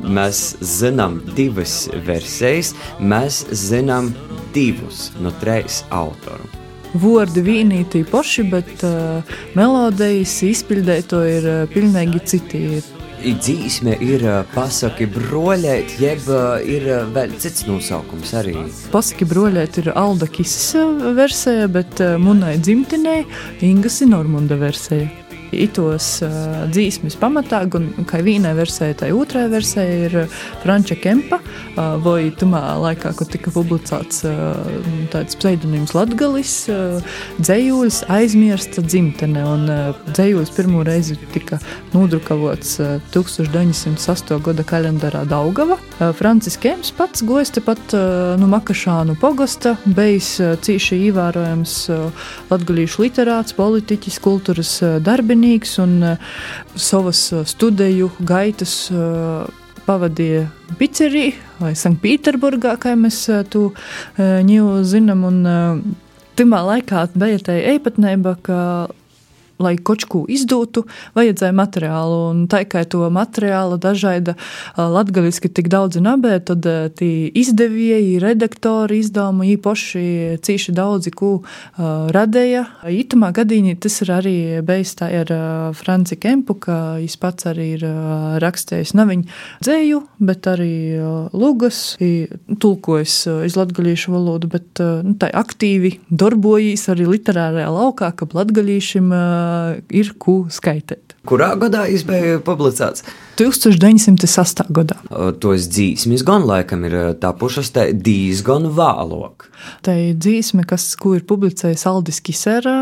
mēs 0.00 0.40
zinām 0.64 1.20
divas 1.36 1.90
versijas, 2.06 2.72
mēs 2.96 3.42
zinām 3.52 4.08
divus 4.56 5.10
no 5.20 5.34
trejas 5.44 5.82
autoru. 5.92 6.48
Vārdi 7.04 7.44
vienīgi 7.44 8.06
paši, 8.08 8.48
bet 8.48 8.88
uh, 8.88 9.36
melodijas 9.60 10.38
izpildēto 10.48 11.20
ir 11.28 11.52
uh, 11.52 11.62
pilnīgi 11.68 12.24
citi 12.32 12.64
dzīsme 13.22 13.96
ir 14.04 14.26
pasaki 14.54 15.06
broļēt, 15.12 15.96
jeb 16.02 16.28
ir 16.68 16.88
vēl 17.14 17.34
cits 17.42 17.66
nosaukums 17.68 18.34
arī. 18.42 18.56
Pasaki 18.92 19.28
broļēt 19.30 19.82
ir 19.84 19.92
Alda 19.94 20.28
Kisas 20.30 20.74
versija, 21.16 21.70
bet 21.72 22.02
munai 22.22 22.58
dzimtenē 22.60 23.22
Ingas 23.64 24.02
ir 24.02 24.12
Normunda 24.12 24.58
versija 24.60 25.21
itos 25.52 26.06
uh, 26.24 26.64
dzīsmes 26.72 27.16
pamatā, 27.20 27.62
gan 27.70 27.90
kā 28.08 28.22
vienai 28.24 28.54
versijai, 28.56 28.94
tai 28.98 29.10
otrai 29.16 29.46
versijai 29.52 29.98
ir 30.06 30.16
Franča 30.62 30.96
Kempa, 31.00 31.38
uh, 31.42 31.96
vai 32.02 32.30
tumā 32.38 32.62
laikā, 32.82 33.14
kad 33.18 33.30
tika 33.32 33.52
publicēts 33.54 34.24
uh, 34.28 34.58
tāds 35.12 35.38
pseidonīms 35.38 35.94
Latgalis, 35.96 36.54
uh, 36.72 37.14
dzējūlis 37.40 38.02
aizmirsta 38.12 38.84
dzimtene, 38.84 39.44
un 39.46 39.68
uh, 39.70 40.04
dzējūlis 40.12 40.54
pirmo 40.56 40.84
reizi 40.88 41.18
tika 41.34 41.60
nodrukavots 41.94 42.78
uh, 42.82 42.96
1908. 43.14 44.40
gada 44.42 44.66
kalendārā 44.66 45.26
Daugava. 45.28 45.78
Uh, 46.02 46.12
Francis 46.16 46.56
Kems 46.56 46.90
pats 46.96 47.22
gojas 47.22 47.50
tepat 47.54 47.92
uh, 47.94 48.34
no 48.40 48.46
Makašānu 48.50 49.14
pogosta, 49.20 49.76
bijis 49.86 50.34
uh, 50.40 50.54
cīši 50.58 50.98
ievērojams 51.08 51.74
latgalīšu 52.50 53.04
literāts, 53.04 53.54
politiķis, 53.54 54.16
kultūras 54.24 54.72
vainīgs 55.04 55.76
un 55.82 55.92
savas 56.74 57.20
studiju 57.52 58.10
gaitas 58.18 58.74
pavadīja 59.86 60.46
Picerī 60.80 61.26
vai 61.60 61.74
Sanktpēterburgā, 61.78 62.74
kā 62.82 62.96
mēs 62.98 63.24
to 63.52 63.70
ņēmu 64.18 64.82
zinām. 64.88 65.28
Un, 65.28 65.44
Timā 66.32 66.62
laikā 66.64 67.04
bija 67.12 67.42
tā 67.44 67.58
īpatnība, 67.74 68.38
ka 68.40 68.58
lai 69.62 69.76
kaut 69.78 70.04
ko 70.10 70.22
izdotu, 70.30 70.84
vajadzēja 71.16 71.54
materiālu. 71.56 72.18
Un 72.32 72.44
tā 72.50 72.62
kā 72.68 72.84
to 72.88 73.06
materiālu 73.12 73.78
dažāda 73.82 74.36
latgaļiski 74.76 75.50
tik 75.52 75.70
daudz 75.72 76.00
nabē, 76.02 76.38
tad 76.46 76.66
tie 76.98 77.30
izdevēji, 77.38 78.20
redaktori 78.22 79.00
izdevumi 79.02 79.52
īpaši 79.56 80.04
cīši 80.42 80.74
daudzi, 80.76 81.12
ko 81.14 81.32
uh, 81.40 82.08
radēja. 82.14 82.64
Itamā 82.92 83.32
gadījumā 83.36 83.76
tas 83.82 84.00
ir 84.04 84.12
arī 84.14 84.36
bijis 84.66 84.94
tā 84.98 85.10
ar 85.22 85.32
uh, 85.34 85.76
Franci 85.76 86.18
Kempu, 86.20 86.56
ka 86.62 86.78
viņš 87.00 87.18
pats 87.22 87.48
arī 87.50 87.68
ir 87.76 87.86
uh, 87.88 88.38
rakstījis 88.42 88.94
neviņu 88.98 89.28
dzēju, 89.62 90.02
bet 90.22 90.48
arī 90.50 90.72
lugas, 91.36 91.96
tulkojis 92.62 93.16
iz 93.46 93.56
latgaļīšu 93.58 94.12
valodu, 94.14 94.50
bet 94.52 94.82
nu, 95.04 95.14
tā 95.20 95.30
aktīvi 95.42 95.96
darbojas 96.10 96.88
arī 96.92 97.06
literārajā 97.10 97.70
laukā, 97.72 98.10
ka 98.16 98.28
latgaļīšiem 98.32 99.12
uh, 99.12 99.41
ir 99.92 100.12
ko 100.20 100.42
skaitīt. 100.52 101.16
Kurā 101.28 101.52
gadā 101.54 101.84
bija 102.06 102.40
publicēts? 102.42 103.04
1908. 103.38 104.66
gadā. 104.74 104.96
Tos 105.42 105.68
dzīsmis 105.70 106.24
gan 106.26 106.46
laikam 106.48 106.82
ir 106.88 106.96
tapušas 107.22 107.70
diezgan 107.94 108.66
vēlāk. 108.74 109.46
Tā 109.86 109.94
dzīsme, 110.18 110.66
kas, 110.68 110.92
ko 110.98 111.14
ir 111.14 111.22
publicējis 111.28 111.86
Aldis 111.86 112.18
Kisera, 112.26 112.74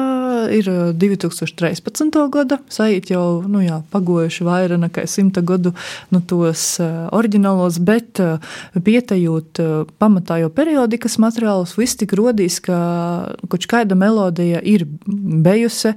ir 0.55 0.69
2013. 0.97 2.19
gada. 2.33 2.59
Sajūt 2.73 3.13
jau 3.13 3.25
nu 3.51 3.63
jā, 3.65 3.81
pagojuši 3.93 4.47
vairāk 4.47 4.81
nekā 4.87 5.07
simta 5.11 5.43
gadu 5.45 5.73
no 6.11 6.21
tos 6.21 6.65
oriģinālos, 6.81 7.81
bet 7.85 8.21
pietējot 8.75 9.63
pamatā 10.01 10.41
jau 10.43 10.51
periodikas 10.55 11.19
materiālus, 11.23 11.77
viss 11.79 11.99
tik 12.01 12.15
rodīs, 12.19 12.61
ka 12.65 12.81
kaut 13.51 13.69
kāda 13.71 13.99
melodija 13.99 14.61
ir 14.63 14.87
bijusi 15.07 15.95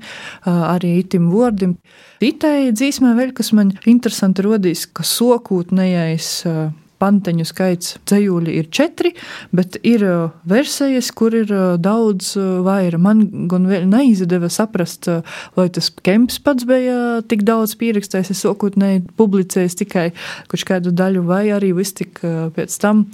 arī 0.48 0.98
itim 1.02 1.30
vārdim. 1.34 1.78
Itai 2.24 2.72
dzīsmē 2.72 3.14
vēl, 3.18 3.34
kas 3.36 3.52
man 3.56 3.74
interesanti 3.90 4.46
rodīs, 4.46 4.86
ka 4.88 5.04
sokūtnējais 5.08 6.30
panteņu 7.04 7.46
skaits 7.48 7.98
dzējūļi 8.08 8.56
ir 8.60 8.70
četri, 8.74 9.14
bet 9.56 9.78
ir 9.84 10.06
uh, 10.08 10.34
versijas, 10.50 11.12
kur 11.16 11.36
ir 11.36 11.52
uh, 11.52 11.76
daudz 11.82 12.34
uh, 12.40 12.62
vairāk. 12.66 13.02
Man 13.04 13.24
gan 13.52 13.68
vēl 13.68 13.88
neizdeva 13.90 14.50
saprast, 14.54 15.10
vai 15.58 15.68
tas 15.74 15.90
Kemps 16.04 16.40
pats 16.44 16.68
bija 16.68 17.22
tik 17.30 17.44
daudz 17.48 17.76
pierakstējis, 17.80 18.32
es 18.34 18.44
sākotnēji 18.46 19.04
publicējis 19.20 19.78
tikai 19.84 20.06
kaut 20.52 20.66
kādu 20.68 20.94
daļu, 20.96 21.24
vai 21.28 21.44
arī 21.56 21.74
viss 21.76 21.96
tik 21.98 22.22
pēc 22.56 22.76
tam 22.82 23.06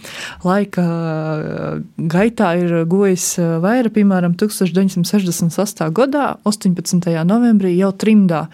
laika 0.45 0.85
gaitā 2.11 2.51
ir 2.59 2.75
gojis 2.89 3.31
vairāk, 3.39 3.95
piemēram, 3.97 4.35
1968. 4.39 5.89
gadā, 5.95 6.27
18. 6.49 7.09
novembrī 7.29 7.75
jau 7.77 7.91
trimdā 7.95 8.45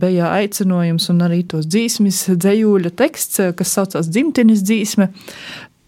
bija 0.00 0.30
aicinājums 0.40 1.08
un 1.12 1.24
arī 1.26 1.42
tos 1.48 1.68
dzīsmis 1.70 2.22
dzējūļa 2.34 2.94
teksts, 2.98 3.42
kas 3.58 3.74
saucās 3.76 4.10
dzimtenes 4.10 4.64
dzīsme 4.66 5.10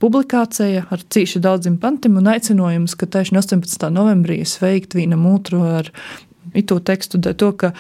publikācija 0.02 0.86
ar 0.90 1.04
cīši 1.14 1.42
daudziem 1.42 1.78
pantiem 1.82 2.18
un 2.20 2.30
aicinājums, 2.32 2.96
ka 2.98 3.06
tieši 3.06 3.38
18. 3.38 3.90
novembrī 3.94 4.40
sveikt 4.48 4.96
vienam 4.98 5.28
otru 5.30 5.62
ar 5.78 5.92
itu 6.58 6.80
tekstu, 6.82 7.20
to, 7.22 7.52
ka 7.54 7.72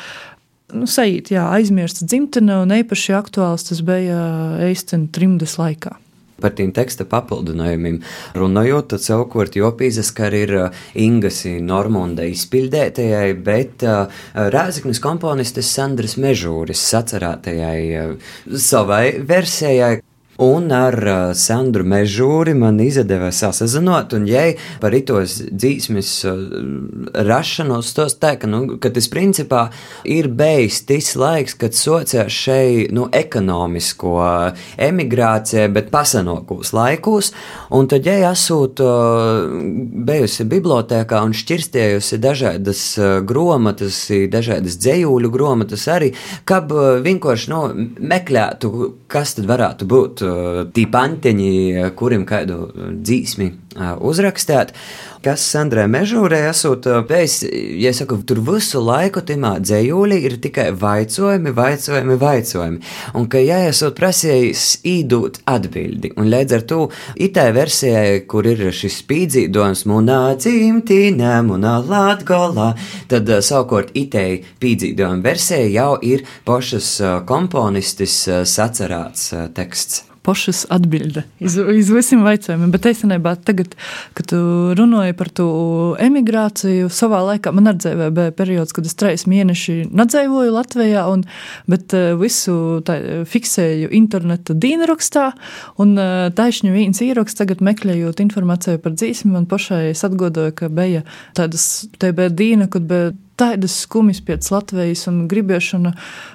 nu, 0.72 0.86
sajūt, 0.88 1.32
jā, 1.34 1.48
aizmirsta 1.56 2.06
dzimtene 2.06 2.62
un 2.62 2.76
īpaši 2.78 3.16
aktuāls 3.18 3.68
tas 3.68 3.82
bija 3.86 4.22
Eistena 4.68 5.10
trimdes 5.12 5.58
laikā 5.60 5.98
par 6.42 6.54
tiem 6.58 6.72
teksta 6.74 7.06
papildinājumiem. 7.08 8.00
Runājot, 8.38 8.90
tad 8.92 9.04
savukārt 9.06 9.56
jopīzes, 9.58 10.12
ka 10.16 10.30
ir 10.34 10.54
uh, 10.58 10.84
Ingasi 10.98 11.56
Normunda 11.64 12.26
izpildētajai, 12.28 13.26
bet 13.46 13.86
uh, 13.86 14.22
Rēzaknis 14.34 15.02
komponistes 15.02 15.72
Sandras 15.72 16.18
Mežūris 16.20 16.82
sacerētajai 16.92 17.82
uh, 18.02 18.32
savai 18.58 19.04
versijai, 19.26 20.00
Un 20.42 20.72
ar 20.74 20.96
uh, 21.06 21.18
Sandru 21.38 21.84
Mežūri 21.86 22.50
man 22.58 22.80
izdevās 22.82 23.38
sasazinot, 23.44 24.14
un 24.16 24.24
jai 24.26 24.56
par 24.82 24.94
itos 24.96 25.36
dzīsmes 25.46 26.10
uh, 26.26 26.40
rašanos 27.28 27.92
tos 27.94 28.16
tā, 28.18 28.32
ka, 28.40 28.50
nu, 28.50 28.78
ka 28.82 28.90
tas 28.90 29.06
principā 29.12 29.68
ir 30.02 30.26
bijis 30.34 30.80
tas 30.88 31.12
laiks, 31.20 31.54
kad 31.60 31.76
sociās 31.78 32.34
šeit, 32.34 32.90
nu, 32.96 33.06
ekonomisko 33.14 34.16
uh, 34.16 34.64
emigrācija, 34.82 35.68
bet 35.70 35.92
pasenokūs 35.94 36.72
laikos, 36.74 37.30
un 37.70 37.86
tad 37.92 38.10
jai 38.10 38.18
esot 38.32 38.82
uh, 38.82 39.46
bijusi 40.10 40.48
bibliotēkā 40.50 41.22
un 41.22 41.36
šķirstējusi 41.38 42.18
dažādas 42.24 42.82
uh, 42.98 43.12
gromatas, 43.22 44.00
dažādas 44.32 44.80
dzējūļu 44.82 45.30
gromatas 45.38 45.86
arī, 45.92 46.10
kab 46.50 46.74
uh, 46.74 46.98
vienkārši, 47.06 47.54
nu, 47.54 47.62
meklētu, 48.10 48.74
kas 49.06 49.38
tad 49.38 49.46
varētu 49.54 49.90
būt 49.94 50.26
tī 50.74 50.86
panteņi, 50.92 51.52
kuriem 51.98 52.26
kādu 52.28 52.66
dzīsmi 53.02 53.52
uzrakstīt. 54.00 54.74
Kas 55.22 55.44
Sandrē 55.52 55.84
Mežūrē 55.86 56.40
esot 56.48 56.86
pēc, 57.06 57.36
ja 57.78 57.92
saku, 57.94 58.16
tur 58.26 58.40
visu 58.42 58.80
laiku 58.82 59.22
timā 59.22 59.52
dzējūlī 59.62 60.18
ir 60.26 60.34
tikai 60.42 60.72
vaicojumi, 60.74 61.52
vaicojumi, 61.54 62.16
vaicojumi. 62.18 62.80
Un 63.14 63.28
ka 63.30 63.38
ja 63.38 63.60
esot 63.68 63.94
prasījis 64.00 64.82
īdūt 64.82 65.44
atbildi, 65.46 66.10
un 66.18 66.26
līdz 66.32 66.58
ar 66.58 66.66
to 66.66 66.80
itai 67.22 67.48
versijai, 67.54 68.24
kur 68.26 68.50
ir 68.50 68.66
šis 68.74 68.98
spīdzīdojums 69.04 69.86
munā 69.92 70.20
dzimtīnē, 70.42 71.38
munā 71.46 71.78
latgolā, 71.86 72.72
tad 73.06 73.30
savukārt 73.46 73.94
itai 73.94 74.42
pīdzīdojuma 74.58 75.22
versija 75.22 75.70
jau 75.70 75.92
ir 76.02 76.26
pošas 76.42 76.96
komponistis 77.30 78.24
sacerāts 78.26 79.30
teksts 79.54 80.08
pašas 80.22 80.64
atbilde 80.72 81.24
iz, 81.42 81.56
iz 81.56 81.90
visiem 81.92 82.22
jautājumiem. 82.26 82.70
Bet 82.74 82.86
īstenībā, 82.92 83.34
tagad, 83.46 83.74
kad 84.16 84.28
tu 84.30 84.40
runāji 84.78 85.16
par 85.18 85.30
to 85.34 85.48
emigrāciju, 86.02 86.90
savā 86.92 87.22
laikā 87.26 87.52
man 87.54 87.72
arī 87.72 87.94
bija 88.14 88.34
periods, 88.36 88.74
kad 88.76 88.86
es 88.88 88.96
trīs 88.98 89.26
mēneši 89.30 89.88
nedzēvoju 89.90 90.54
Latvijā, 90.54 91.04
un, 91.12 91.24
bet 91.70 91.94
eh, 91.98 92.12
visu 92.18 92.56
tā, 92.86 92.98
fiksēju 93.28 93.90
interneta 93.98 94.54
dīnrakstā. 94.54 95.30
Un 95.82 95.96
eh, 95.98 96.28
taisņu 96.38 96.74
viens 96.74 97.02
ieraksts, 97.04 97.40
tagad 97.40 97.64
meklējot 97.64 98.22
informāciju 98.24 98.82
par 98.82 98.96
dzīsmi, 98.96 99.34
man 99.34 99.50
pašai 99.50 99.90
atgodoja, 99.92 100.54
ka 100.56 100.70
bija 100.72 101.04
tādas, 101.38 101.86
te 101.98 102.12
bija 102.16 102.32
dīna, 102.32 102.70
kad 102.72 102.86
bija 102.88 103.12
tādas 103.42 103.74
skumjas 103.84 104.20
pēc 104.24 104.48
Latvijas 104.52 105.04
un 105.10 105.24
gribēšana 105.30 105.92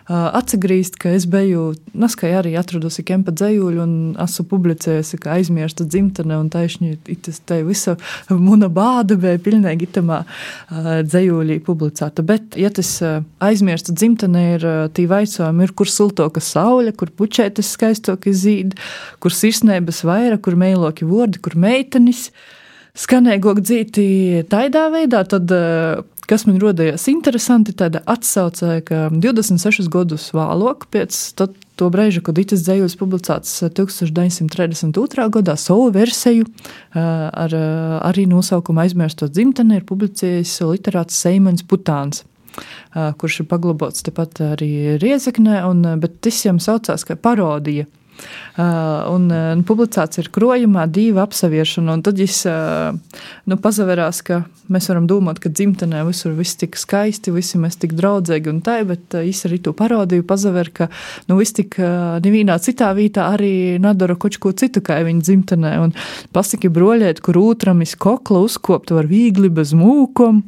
atgriezt, 0.07 0.97
ka 0.99 1.11
es 1.15 1.27
biju, 1.29 1.69
naskai 1.97 2.33
arī 2.37 2.53
atradusi 2.59 3.05
kempa 3.07 3.33
dzējuļu 3.35 3.83
un 3.83 3.93
esmu 4.23 4.47
publicējusi, 4.51 5.19
ka 5.23 5.37
aizmirsta 5.37 5.87
dzimtene 5.87 6.37
un 6.39 6.49
taisni, 6.51 6.95
tas 7.23 7.39
te 7.47 7.61
visa 7.67 7.95
muna 8.31 8.69
bāda 8.73 9.17
bija 9.19 9.39
pilnīgi 9.43 9.87
itamā 9.87 10.21
dzējuļī 11.07 11.59
publicēta. 11.67 12.25
Bet, 12.27 12.59
ja 12.59 12.71
tas 12.73 12.91
aizmirsta 13.43 13.95
dzimtene 13.95 14.43
ir 14.57 14.67
tī 14.97 15.07
vaicojumi, 15.09 15.67
ir 15.67 15.75
kur 15.77 15.91
siltoka 15.91 16.43
saule, 16.43 16.93
kur 16.97 17.13
pučētas 17.15 17.73
skaistoki 17.77 18.35
zīd, 18.35 18.77
kur 19.23 19.35
sirsnēbas 19.35 20.03
vaira, 20.07 20.39
kur 20.39 20.59
meiloki 20.59 21.07
vordi, 21.07 21.43
kur 21.43 21.57
meitenis. 21.59 22.27
Uh, 22.27 22.53
skanēgok 22.97 23.61
dzīti 23.61 24.07
tādā 24.49 24.87
veidā, 24.93 25.23
tad, 25.29 25.51
kas 26.27 26.45
man 26.47 26.59
rodējās 26.61 27.07
interesanti, 27.11 27.75
tāda 27.77 28.01
atsaucē, 28.09 28.79
ka 28.87 29.07
26 29.13 29.89
gadus 29.91 30.29
vēlāk, 30.35 30.87
pēc 30.93 31.19
to 31.77 31.89
brīža, 31.93 32.23
kad 32.25 32.39
itis 32.41 32.65
dzējulis 32.65 32.97
publicēts 32.99 33.53
1932. 33.77 35.27
gadā, 35.37 35.57
savu 35.59 35.91
versiju 35.95 36.47
ar 36.93 37.59
arī 38.11 38.25
nosaukumu 38.29 38.83
aizmirstot 38.85 39.35
dzimteni 39.35 39.79
ir 39.79 39.85
publicējis 39.87 40.57
literāts 40.67 41.21
Seimans 41.21 41.65
Putāns 41.67 42.25
kurš 42.93 43.41
ir 43.43 43.49
paglabāts 43.51 44.05
tepat 44.05 44.41
arī 44.53 44.97
Riezeknē, 45.01 45.61
un, 45.69 45.83
bet 46.01 46.19
tas 46.25 46.39
jau 46.45 46.55
saucās 46.63 47.05
kā 47.07 47.17
parodija. 47.19 47.85
Uh, 48.57 49.05
un, 49.13 49.27
un 49.29 49.59
publicēts 49.67 50.17
ir 50.17 50.31
krojumā 50.33 50.87
divu 50.89 51.21
apseviešanu, 51.21 51.93
un 51.93 52.01
tad 52.01 52.17
es 52.23 52.39
uh, 52.49 52.95
nu, 53.45 53.57
pazaverās, 53.61 54.23
ka 54.25 54.39
mēs 54.73 54.89
varam 54.89 55.05
domāt, 55.09 55.37
ka 55.43 55.51
dzimtenē 55.53 56.01
visur 56.07 56.33
viss 56.33 56.57
tik 56.57 56.73
skaisti, 56.81 57.33
visi 57.35 57.61
mēs 57.61 57.77
tik 57.77 57.93
draudzīgi 57.99 58.49
un 58.49 58.63
tā, 58.65 58.79
bet 58.89 59.13
uh, 59.13 59.21
es 59.21 59.43
arī 59.45 59.59
to 59.61 59.75
parodīju, 59.77 60.25
pazaver, 60.25 60.71
ka 60.73 60.89
nu, 61.29 61.37
viss 61.37 61.53
tik 61.59 61.77
nevienā 61.77 62.57
citā 62.63 62.89
vietā 62.97 63.27
arī 63.35 63.77
nadara 63.83 64.17
kaut 64.17 64.39
ko 64.41 64.55
citu, 64.57 64.81
kā 64.81 65.03
viņa 65.05 65.27
dzimtenē, 65.29 65.75
un 65.83 65.93
pasaki 66.33 66.73
broļēt, 66.73 67.21
kur 67.21 67.37
otram 67.43 67.85
iz 67.85 67.93
kokla 67.93 68.41
uzkopt 68.47 68.95
var 68.97 69.05
viegli 69.05 69.53
bez 69.53 69.75
mūkom, 69.77 70.41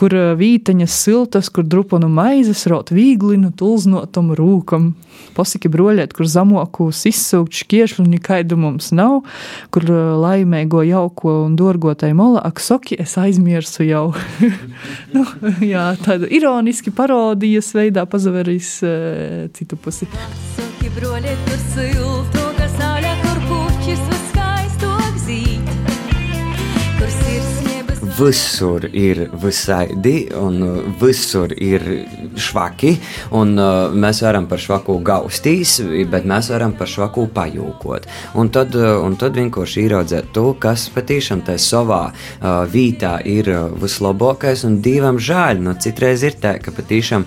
kur 0.00 0.14
vīteņas 0.38 0.94
siltas, 1.04 1.50
kur 1.54 1.66
drupanu 1.66 2.08
maizes 2.10 2.64
raut 2.70 2.90
vīglinu 2.94 3.52
tulznotam 3.58 4.32
rūkam. 4.34 4.92
Pasaki 5.34 5.70
broļēt, 5.70 6.12
kur 6.14 6.28
zamokūs 6.30 7.04
izsūkt 7.10 7.54
šķiešļu, 7.62 8.06
nekaidu 8.10 8.58
mums 8.58 8.90
nav, 8.94 9.22
kur 9.74 9.86
laimēgo 10.22 10.82
jauko 10.86 11.40
un 11.44 11.56
dorgotai 11.58 12.12
mola, 12.14 12.42
ak, 12.46 12.62
soki, 12.62 12.98
es 13.00 13.16
aizmirsu 13.18 13.86
jau. 13.86 14.04
nu, 15.14 15.24
jā, 15.62 15.88
tāda 16.02 16.30
ironiski 16.30 16.94
parodijas 16.94 17.72
veidā 17.74 18.06
pazaverīs 18.10 18.76
e, 18.82 18.94
citu 19.54 19.78
pusi. 19.78 20.10
Soki 20.58 20.90
broļēt, 20.98 21.46
kur 21.50 21.66
siltu, 21.74 22.33
visur 28.18 28.84
ir 28.92 29.24
visaidi, 29.42 30.28
un 30.38 30.60
uh, 30.62 30.76
visur 31.00 31.52
ir 31.58 31.82
švaki. 32.38 32.94
Un, 33.34 33.56
uh, 33.58 33.94
mēs 33.94 34.22
varam 34.24 34.46
par 34.50 34.62
švaku 34.62 34.98
gaustīs, 35.04 35.78
bet 36.10 36.28
mēs 36.28 36.50
varam 36.54 36.76
par 36.78 36.90
švaku 36.90 37.26
pajūkot. 37.34 38.08
Un 38.40 38.52
tad, 38.54 38.76
uh, 38.78 39.00
un 39.04 39.18
tad 39.20 39.38
vienkārši 39.40 39.86
ieraudzēt 39.86 40.30
to, 40.36 40.52
kas 40.60 40.86
patiešām 40.94 41.44
tajā 41.48 41.64
savā 41.64 42.04
uh, 42.12 42.62
vītā 42.70 43.16
ir 43.30 43.50
uh, 43.50 43.66
vislabākais. 43.82 44.64
Un 44.68 44.80
divam 44.84 45.18
žēl, 45.18 45.62
nu 45.64 45.74
citreiz 45.80 46.26
ir 46.26 46.38
tā, 46.40 46.56
ka 46.62 46.74
patiešām 46.74 47.26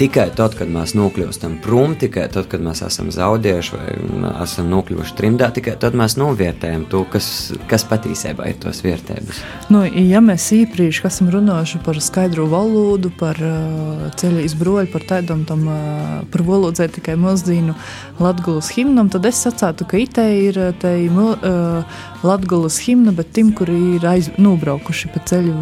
tikai 0.00 0.30
tad, 0.32 0.54
kad 0.56 0.70
mēs 0.72 0.94
nokļūstam 0.96 1.58
prom, 1.64 1.92
tikai 2.00 2.24
tad, 2.32 2.46
kad 2.50 2.62
mēs 2.64 2.80
esam 2.86 3.10
zaudējuši 3.12 3.76
vai 3.76 4.32
esam 4.44 4.70
nokļuvuši 4.72 5.16
trimdā, 5.18 5.50
tikai 5.56 5.74
tad 5.80 5.96
mēs 5.98 6.16
novērtējam 6.20 6.86
to, 6.92 7.02
kas, 7.12 7.28
kas 7.68 7.84
patiesībā 7.88 8.48
ir 8.48 8.56
tos 8.62 8.80
vērtības. 8.86 9.42
Nu, 9.72 9.82
ja 9.84 10.22
mēs 10.24 10.48
īpaši 10.56 11.04
esam 11.10 11.28
runājuši 11.34 11.82
par 11.84 12.00
skaidru 12.00 12.48
valodu, 12.48 13.12
par 13.20 13.40
uh, 13.44 14.06
ceļu 14.20 14.44
izbroļu, 14.46 14.88
par 14.94 15.04
tādam 15.14 15.44
tam, 15.48 15.66
uh, 15.68 16.18
par 16.32 16.46
valodzē 16.48 16.88
tikai 16.96 17.18
mazdīnu 17.20 17.76
latgulas 18.22 18.72
himnam, 18.76 19.12
tad 19.12 19.28
es 19.28 19.44
sacātu, 19.44 19.88
ka 19.90 20.00
itē 20.00 20.28
ir 20.48 20.60
te 20.80 20.94
uh, 21.10 21.98
latgulas 22.24 22.80
himna, 22.86 23.12
bet 23.16 23.34
tim, 23.36 23.52
kuri 23.56 23.98
ir 23.98 24.08
aiz, 24.08 24.32
nobraukuši 24.40 25.12
pa 25.12 25.24
ceļu 25.28 25.56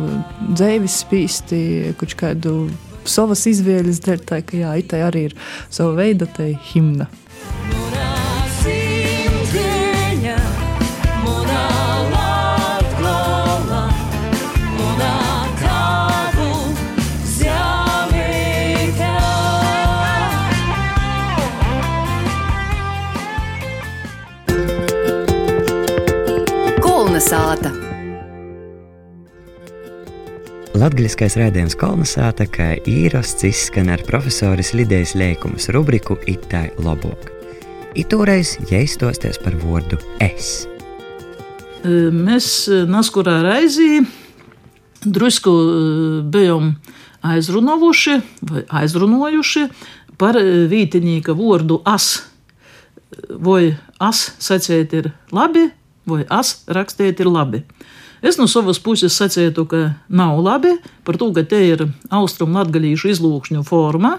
dzēvis 0.55 1.03
spīsti, 1.03 1.63
kuč 1.99 2.15
kādu 2.19 2.69
savas 3.11 3.47
izvēles 3.51 4.03
dēļ, 4.05 4.21
tā 4.29 4.43
ka 4.47 4.59
jā, 4.59 4.75
itai 4.83 5.03
arī 5.07 5.29
ir 5.31 5.39
sava 5.71 5.97
veida 5.99 6.29
te 6.39 6.53
himna. 6.73 7.09
Kalnasāta! 26.79 27.88
Latgaliskais 30.79 31.35
rādījums 31.35 31.75
kolonizēta, 31.75 32.45
kā 32.55 32.67
īrasts 32.87 33.43
izskan 33.49 33.89
ar 33.91 33.99
profesoris 34.07 34.69
Lidijas 34.79 35.17
Lēkumas 35.19 35.67
rubriku 35.75 36.15
Itai 36.31 36.69
Lobok. 36.85 37.33
Itūreiz 37.99 38.53
jāizstosties 38.71 39.41
par 39.43 39.57
vārdu 39.59 39.99
es. 40.23 40.69
Mēs 41.83 42.69
naskurā 42.87 43.41
raizī 43.49 44.05
drusku 45.03 45.57
bijām 46.31 46.77
aizrunojuši 47.27 48.19
vai 48.53 48.67
aizrunojuši 48.85 49.67
par 50.21 50.39
vītinīka 50.71 51.35
vārdu 51.35 51.83
as. 51.91 52.21
Vai 53.35 53.73
as 53.99 54.29
sacēt 54.39 54.95
ir 54.95 55.11
labi, 55.35 55.73
vai 56.07 56.23
as 56.31 56.61
rakstīt 56.71 57.25
ir 57.25 57.35
labi. 57.35 57.67
Es 58.23 58.39
no 58.39 58.49
savas 58.51 58.81
puses 58.83 59.15
sacītu, 59.15 59.65
ka 59.71 59.83
nav 60.09 60.41
labi 60.43 60.75
par 61.07 61.19
to, 61.21 61.31
ka 61.35 61.45
te 61.47 61.61
ir 61.69 61.85
austrumu 62.11 62.59
latgadījušu 62.59 63.13
izlūkšņu 63.15 63.63
forma. 63.67 64.19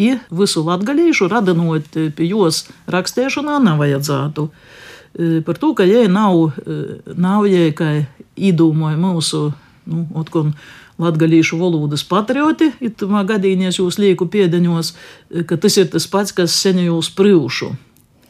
Ja 0.00 0.16
visu 0.32 0.62
latgadījušu 0.64 1.28
radinot 1.28 1.96
pie 2.16 2.28
jos 2.30 2.64
rakstēšanā 2.88 3.58
nevajadzētu. 3.66 4.46
E, 4.46 5.40
par 5.44 5.58
to, 5.60 5.74
ka 5.76 5.84
jai 5.84 6.06
nav, 6.08 6.54
e, 6.62 6.78
nav 7.18 7.44
jai, 7.50 7.68
kā 7.76 7.90
īdūmoja 8.38 8.96
mūsu, 9.00 9.42
nu, 9.90 10.06
otkun, 10.16 10.54
latgadījušu 11.00 11.58
valodas 11.60 12.04
patrioti, 12.06 12.70
itamā 12.84 13.26
gadījumā 13.28 13.74
jūs 13.74 13.98
lieku 14.00 14.30
piedeņos, 14.30 14.94
e, 14.94 15.44
ka 15.44 15.58
tas 15.60 15.76
ir 15.80 15.90
tas 15.92 16.06
pats, 16.08 16.32
kas 16.32 16.56
senjūs 16.62 17.12
prīvšu 17.18 17.74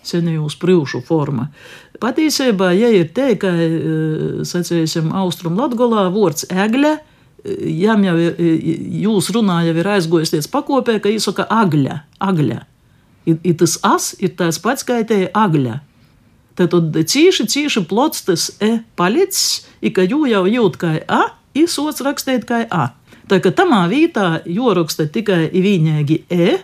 senjūs 0.07 0.57
prūšu 0.61 1.03
forma. 1.07 1.51
Patiesībā, 2.01 2.71
ja 2.79 2.89
ir 2.97 3.11
te, 3.13 3.35
ka, 3.41 3.51
e, 3.53 4.45
sacīsim, 4.49 5.11
austrum 5.21 5.59
latgolā 5.61 6.07
vārds 6.15 6.47
egļa, 6.49 6.95
e, 6.97 7.57
jām 7.83 8.07
jau 8.07 8.17
ir, 8.17 8.39
e, 8.41 8.55
jūs 9.03 9.29
runā 9.37 9.61
jau 9.67 9.77
ir 9.77 9.91
aizgojis 9.97 10.33
līdz 10.33 10.49
pakopē, 10.53 10.97
ka 11.05 11.13
izsaka 11.13 11.45
agļa, 11.45 11.99
agļa. 12.25 12.63
I, 13.29 13.37
i 13.45 13.53
tas 13.53 13.77
as 13.85 14.15
ir 14.19 14.33
tās 14.39 14.59
pats, 14.65 14.87
te 14.87 15.21
agļa. 15.29 15.81
Tad 16.57 16.97
cīši, 16.97 17.47
cīši 17.49 17.85
plots 17.89 18.25
tas 18.25 18.49
e 18.61 18.81
palicis, 18.97 19.67
i 19.81 19.93
ka 19.93 20.03
jū 20.05 20.25
jau 20.29 20.47
jūt 20.49 20.81
kā 20.81 20.97
a, 21.05 21.23
izsots 21.57 22.01
rakstīt 22.05 22.49
kā 22.49 22.65
a. 22.71 22.91
Tā 23.31 23.39
kā 23.45 23.53
tamā 23.55 23.85
vītā 23.93 24.43
joraksta 24.49 25.07
tikai 25.07 25.51
vienīgi 25.53 26.25
e, 26.33 26.59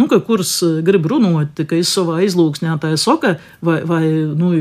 nu, 0.00 0.08
ka 0.10 0.20
kurš 0.24 0.54
eh, 0.64 0.76
grib 0.86 1.06
runāt, 1.10 1.60
ka 1.68 1.78
es 1.78 1.92
savā 1.92 2.20
izlūksnē 2.24 2.78
tā 2.82 2.94
saka, 3.00 3.36
vai, 3.64 3.80
vai 3.86 4.04
nu, 4.38 4.52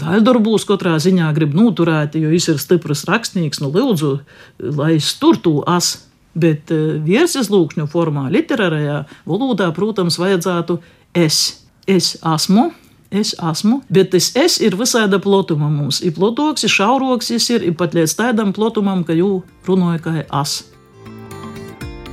daļdarbūs 0.00 0.66
katrā 0.68 0.96
ziņā 1.02 1.30
grib 1.36 1.54
noturēt, 1.56 2.18
jo 2.18 2.32
viņš 2.32 2.50
ir 2.54 2.62
stiprs 2.62 3.06
rakstnieks, 3.10 3.62
nu, 3.62 3.70
lūdzu, 3.74 4.16
lai 4.74 4.96
es 4.98 5.14
tur 5.20 5.38
to 5.38 5.60
as. 5.70 5.96
Bet 6.34 6.72
eh, 6.74 6.96
virsizlūkšņu 7.06 7.86
formā, 7.92 8.26
literārajā 8.34 9.04
valodā, 9.28 9.70
protams, 9.76 10.18
vajadzētu 10.18 10.80
es. 11.14 11.60
Es 11.86 12.14
esmu, 12.24 12.70
es 13.12 13.34
esmu, 13.36 13.82
bet 13.92 14.10
tas 14.14 14.30
es 14.40 14.56
ir 14.64 14.74
visāda 14.80 15.20
plotuma 15.22 15.68
mums. 15.70 16.00
Ir 16.02 16.16
plotoks, 16.16 16.64
ir 16.66 16.72
šauroks, 16.72 17.30
ir, 17.36 17.70
pat 17.78 17.94
līdz 17.94 18.16
tādam 18.18 18.54
plotumam, 18.56 19.04
ka 19.06 19.14
jū 19.14 19.42
runāja 19.68 20.00
kā 20.02 20.22
es. 20.24 20.62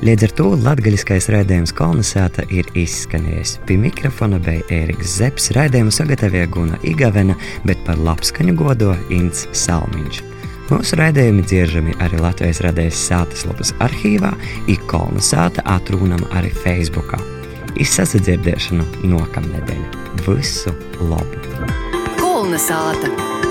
Līdz 0.02 0.24
ar 0.26 0.32
to 0.34 0.46
latgaļiskais 0.58 1.28
raidījums 1.30 1.72
kolonizēta 1.78 2.48
ir 2.50 2.66
izskanējis. 2.74 3.60
Pie 3.70 3.76
mikrofona 3.78 4.40
bija 4.42 4.64
Ēriks 4.74 5.12
Zepsi, 5.20 5.54
raidījumu 5.54 5.94
sagatavoja 5.94 6.48
Guna 6.50 6.80
Igavena, 6.90 7.36
bet 7.70 7.84
par 7.86 8.02
labskaņu 8.02 8.56
godo 8.58 8.96
Ints 9.14 9.46
Salmiņš. 9.54 10.24
Mūsu 10.72 10.98
raidījumi 10.98 11.46
dzieržami 11.46 11.94
arī 12.02 12.18
Latvijas 12.24 12.64
radējas 12.66 13.04
sātas 13.12 13.46
lapas 13.46 13.76
arhīvā, 13.86 14.34
ir 14.74 14.82
kolonizēta 14.90 15.68
atrūnama 15.70 16.34
arī 16.40 16.50
Facebookā. 16.64 17.22
Izsadzirdēšanu 17.86 19.06
nākamnedēļ. 19.14 19.86
Visu 20.26 20.74
labu! 21.14 21.46
Kolonizēta! 22.18 23.51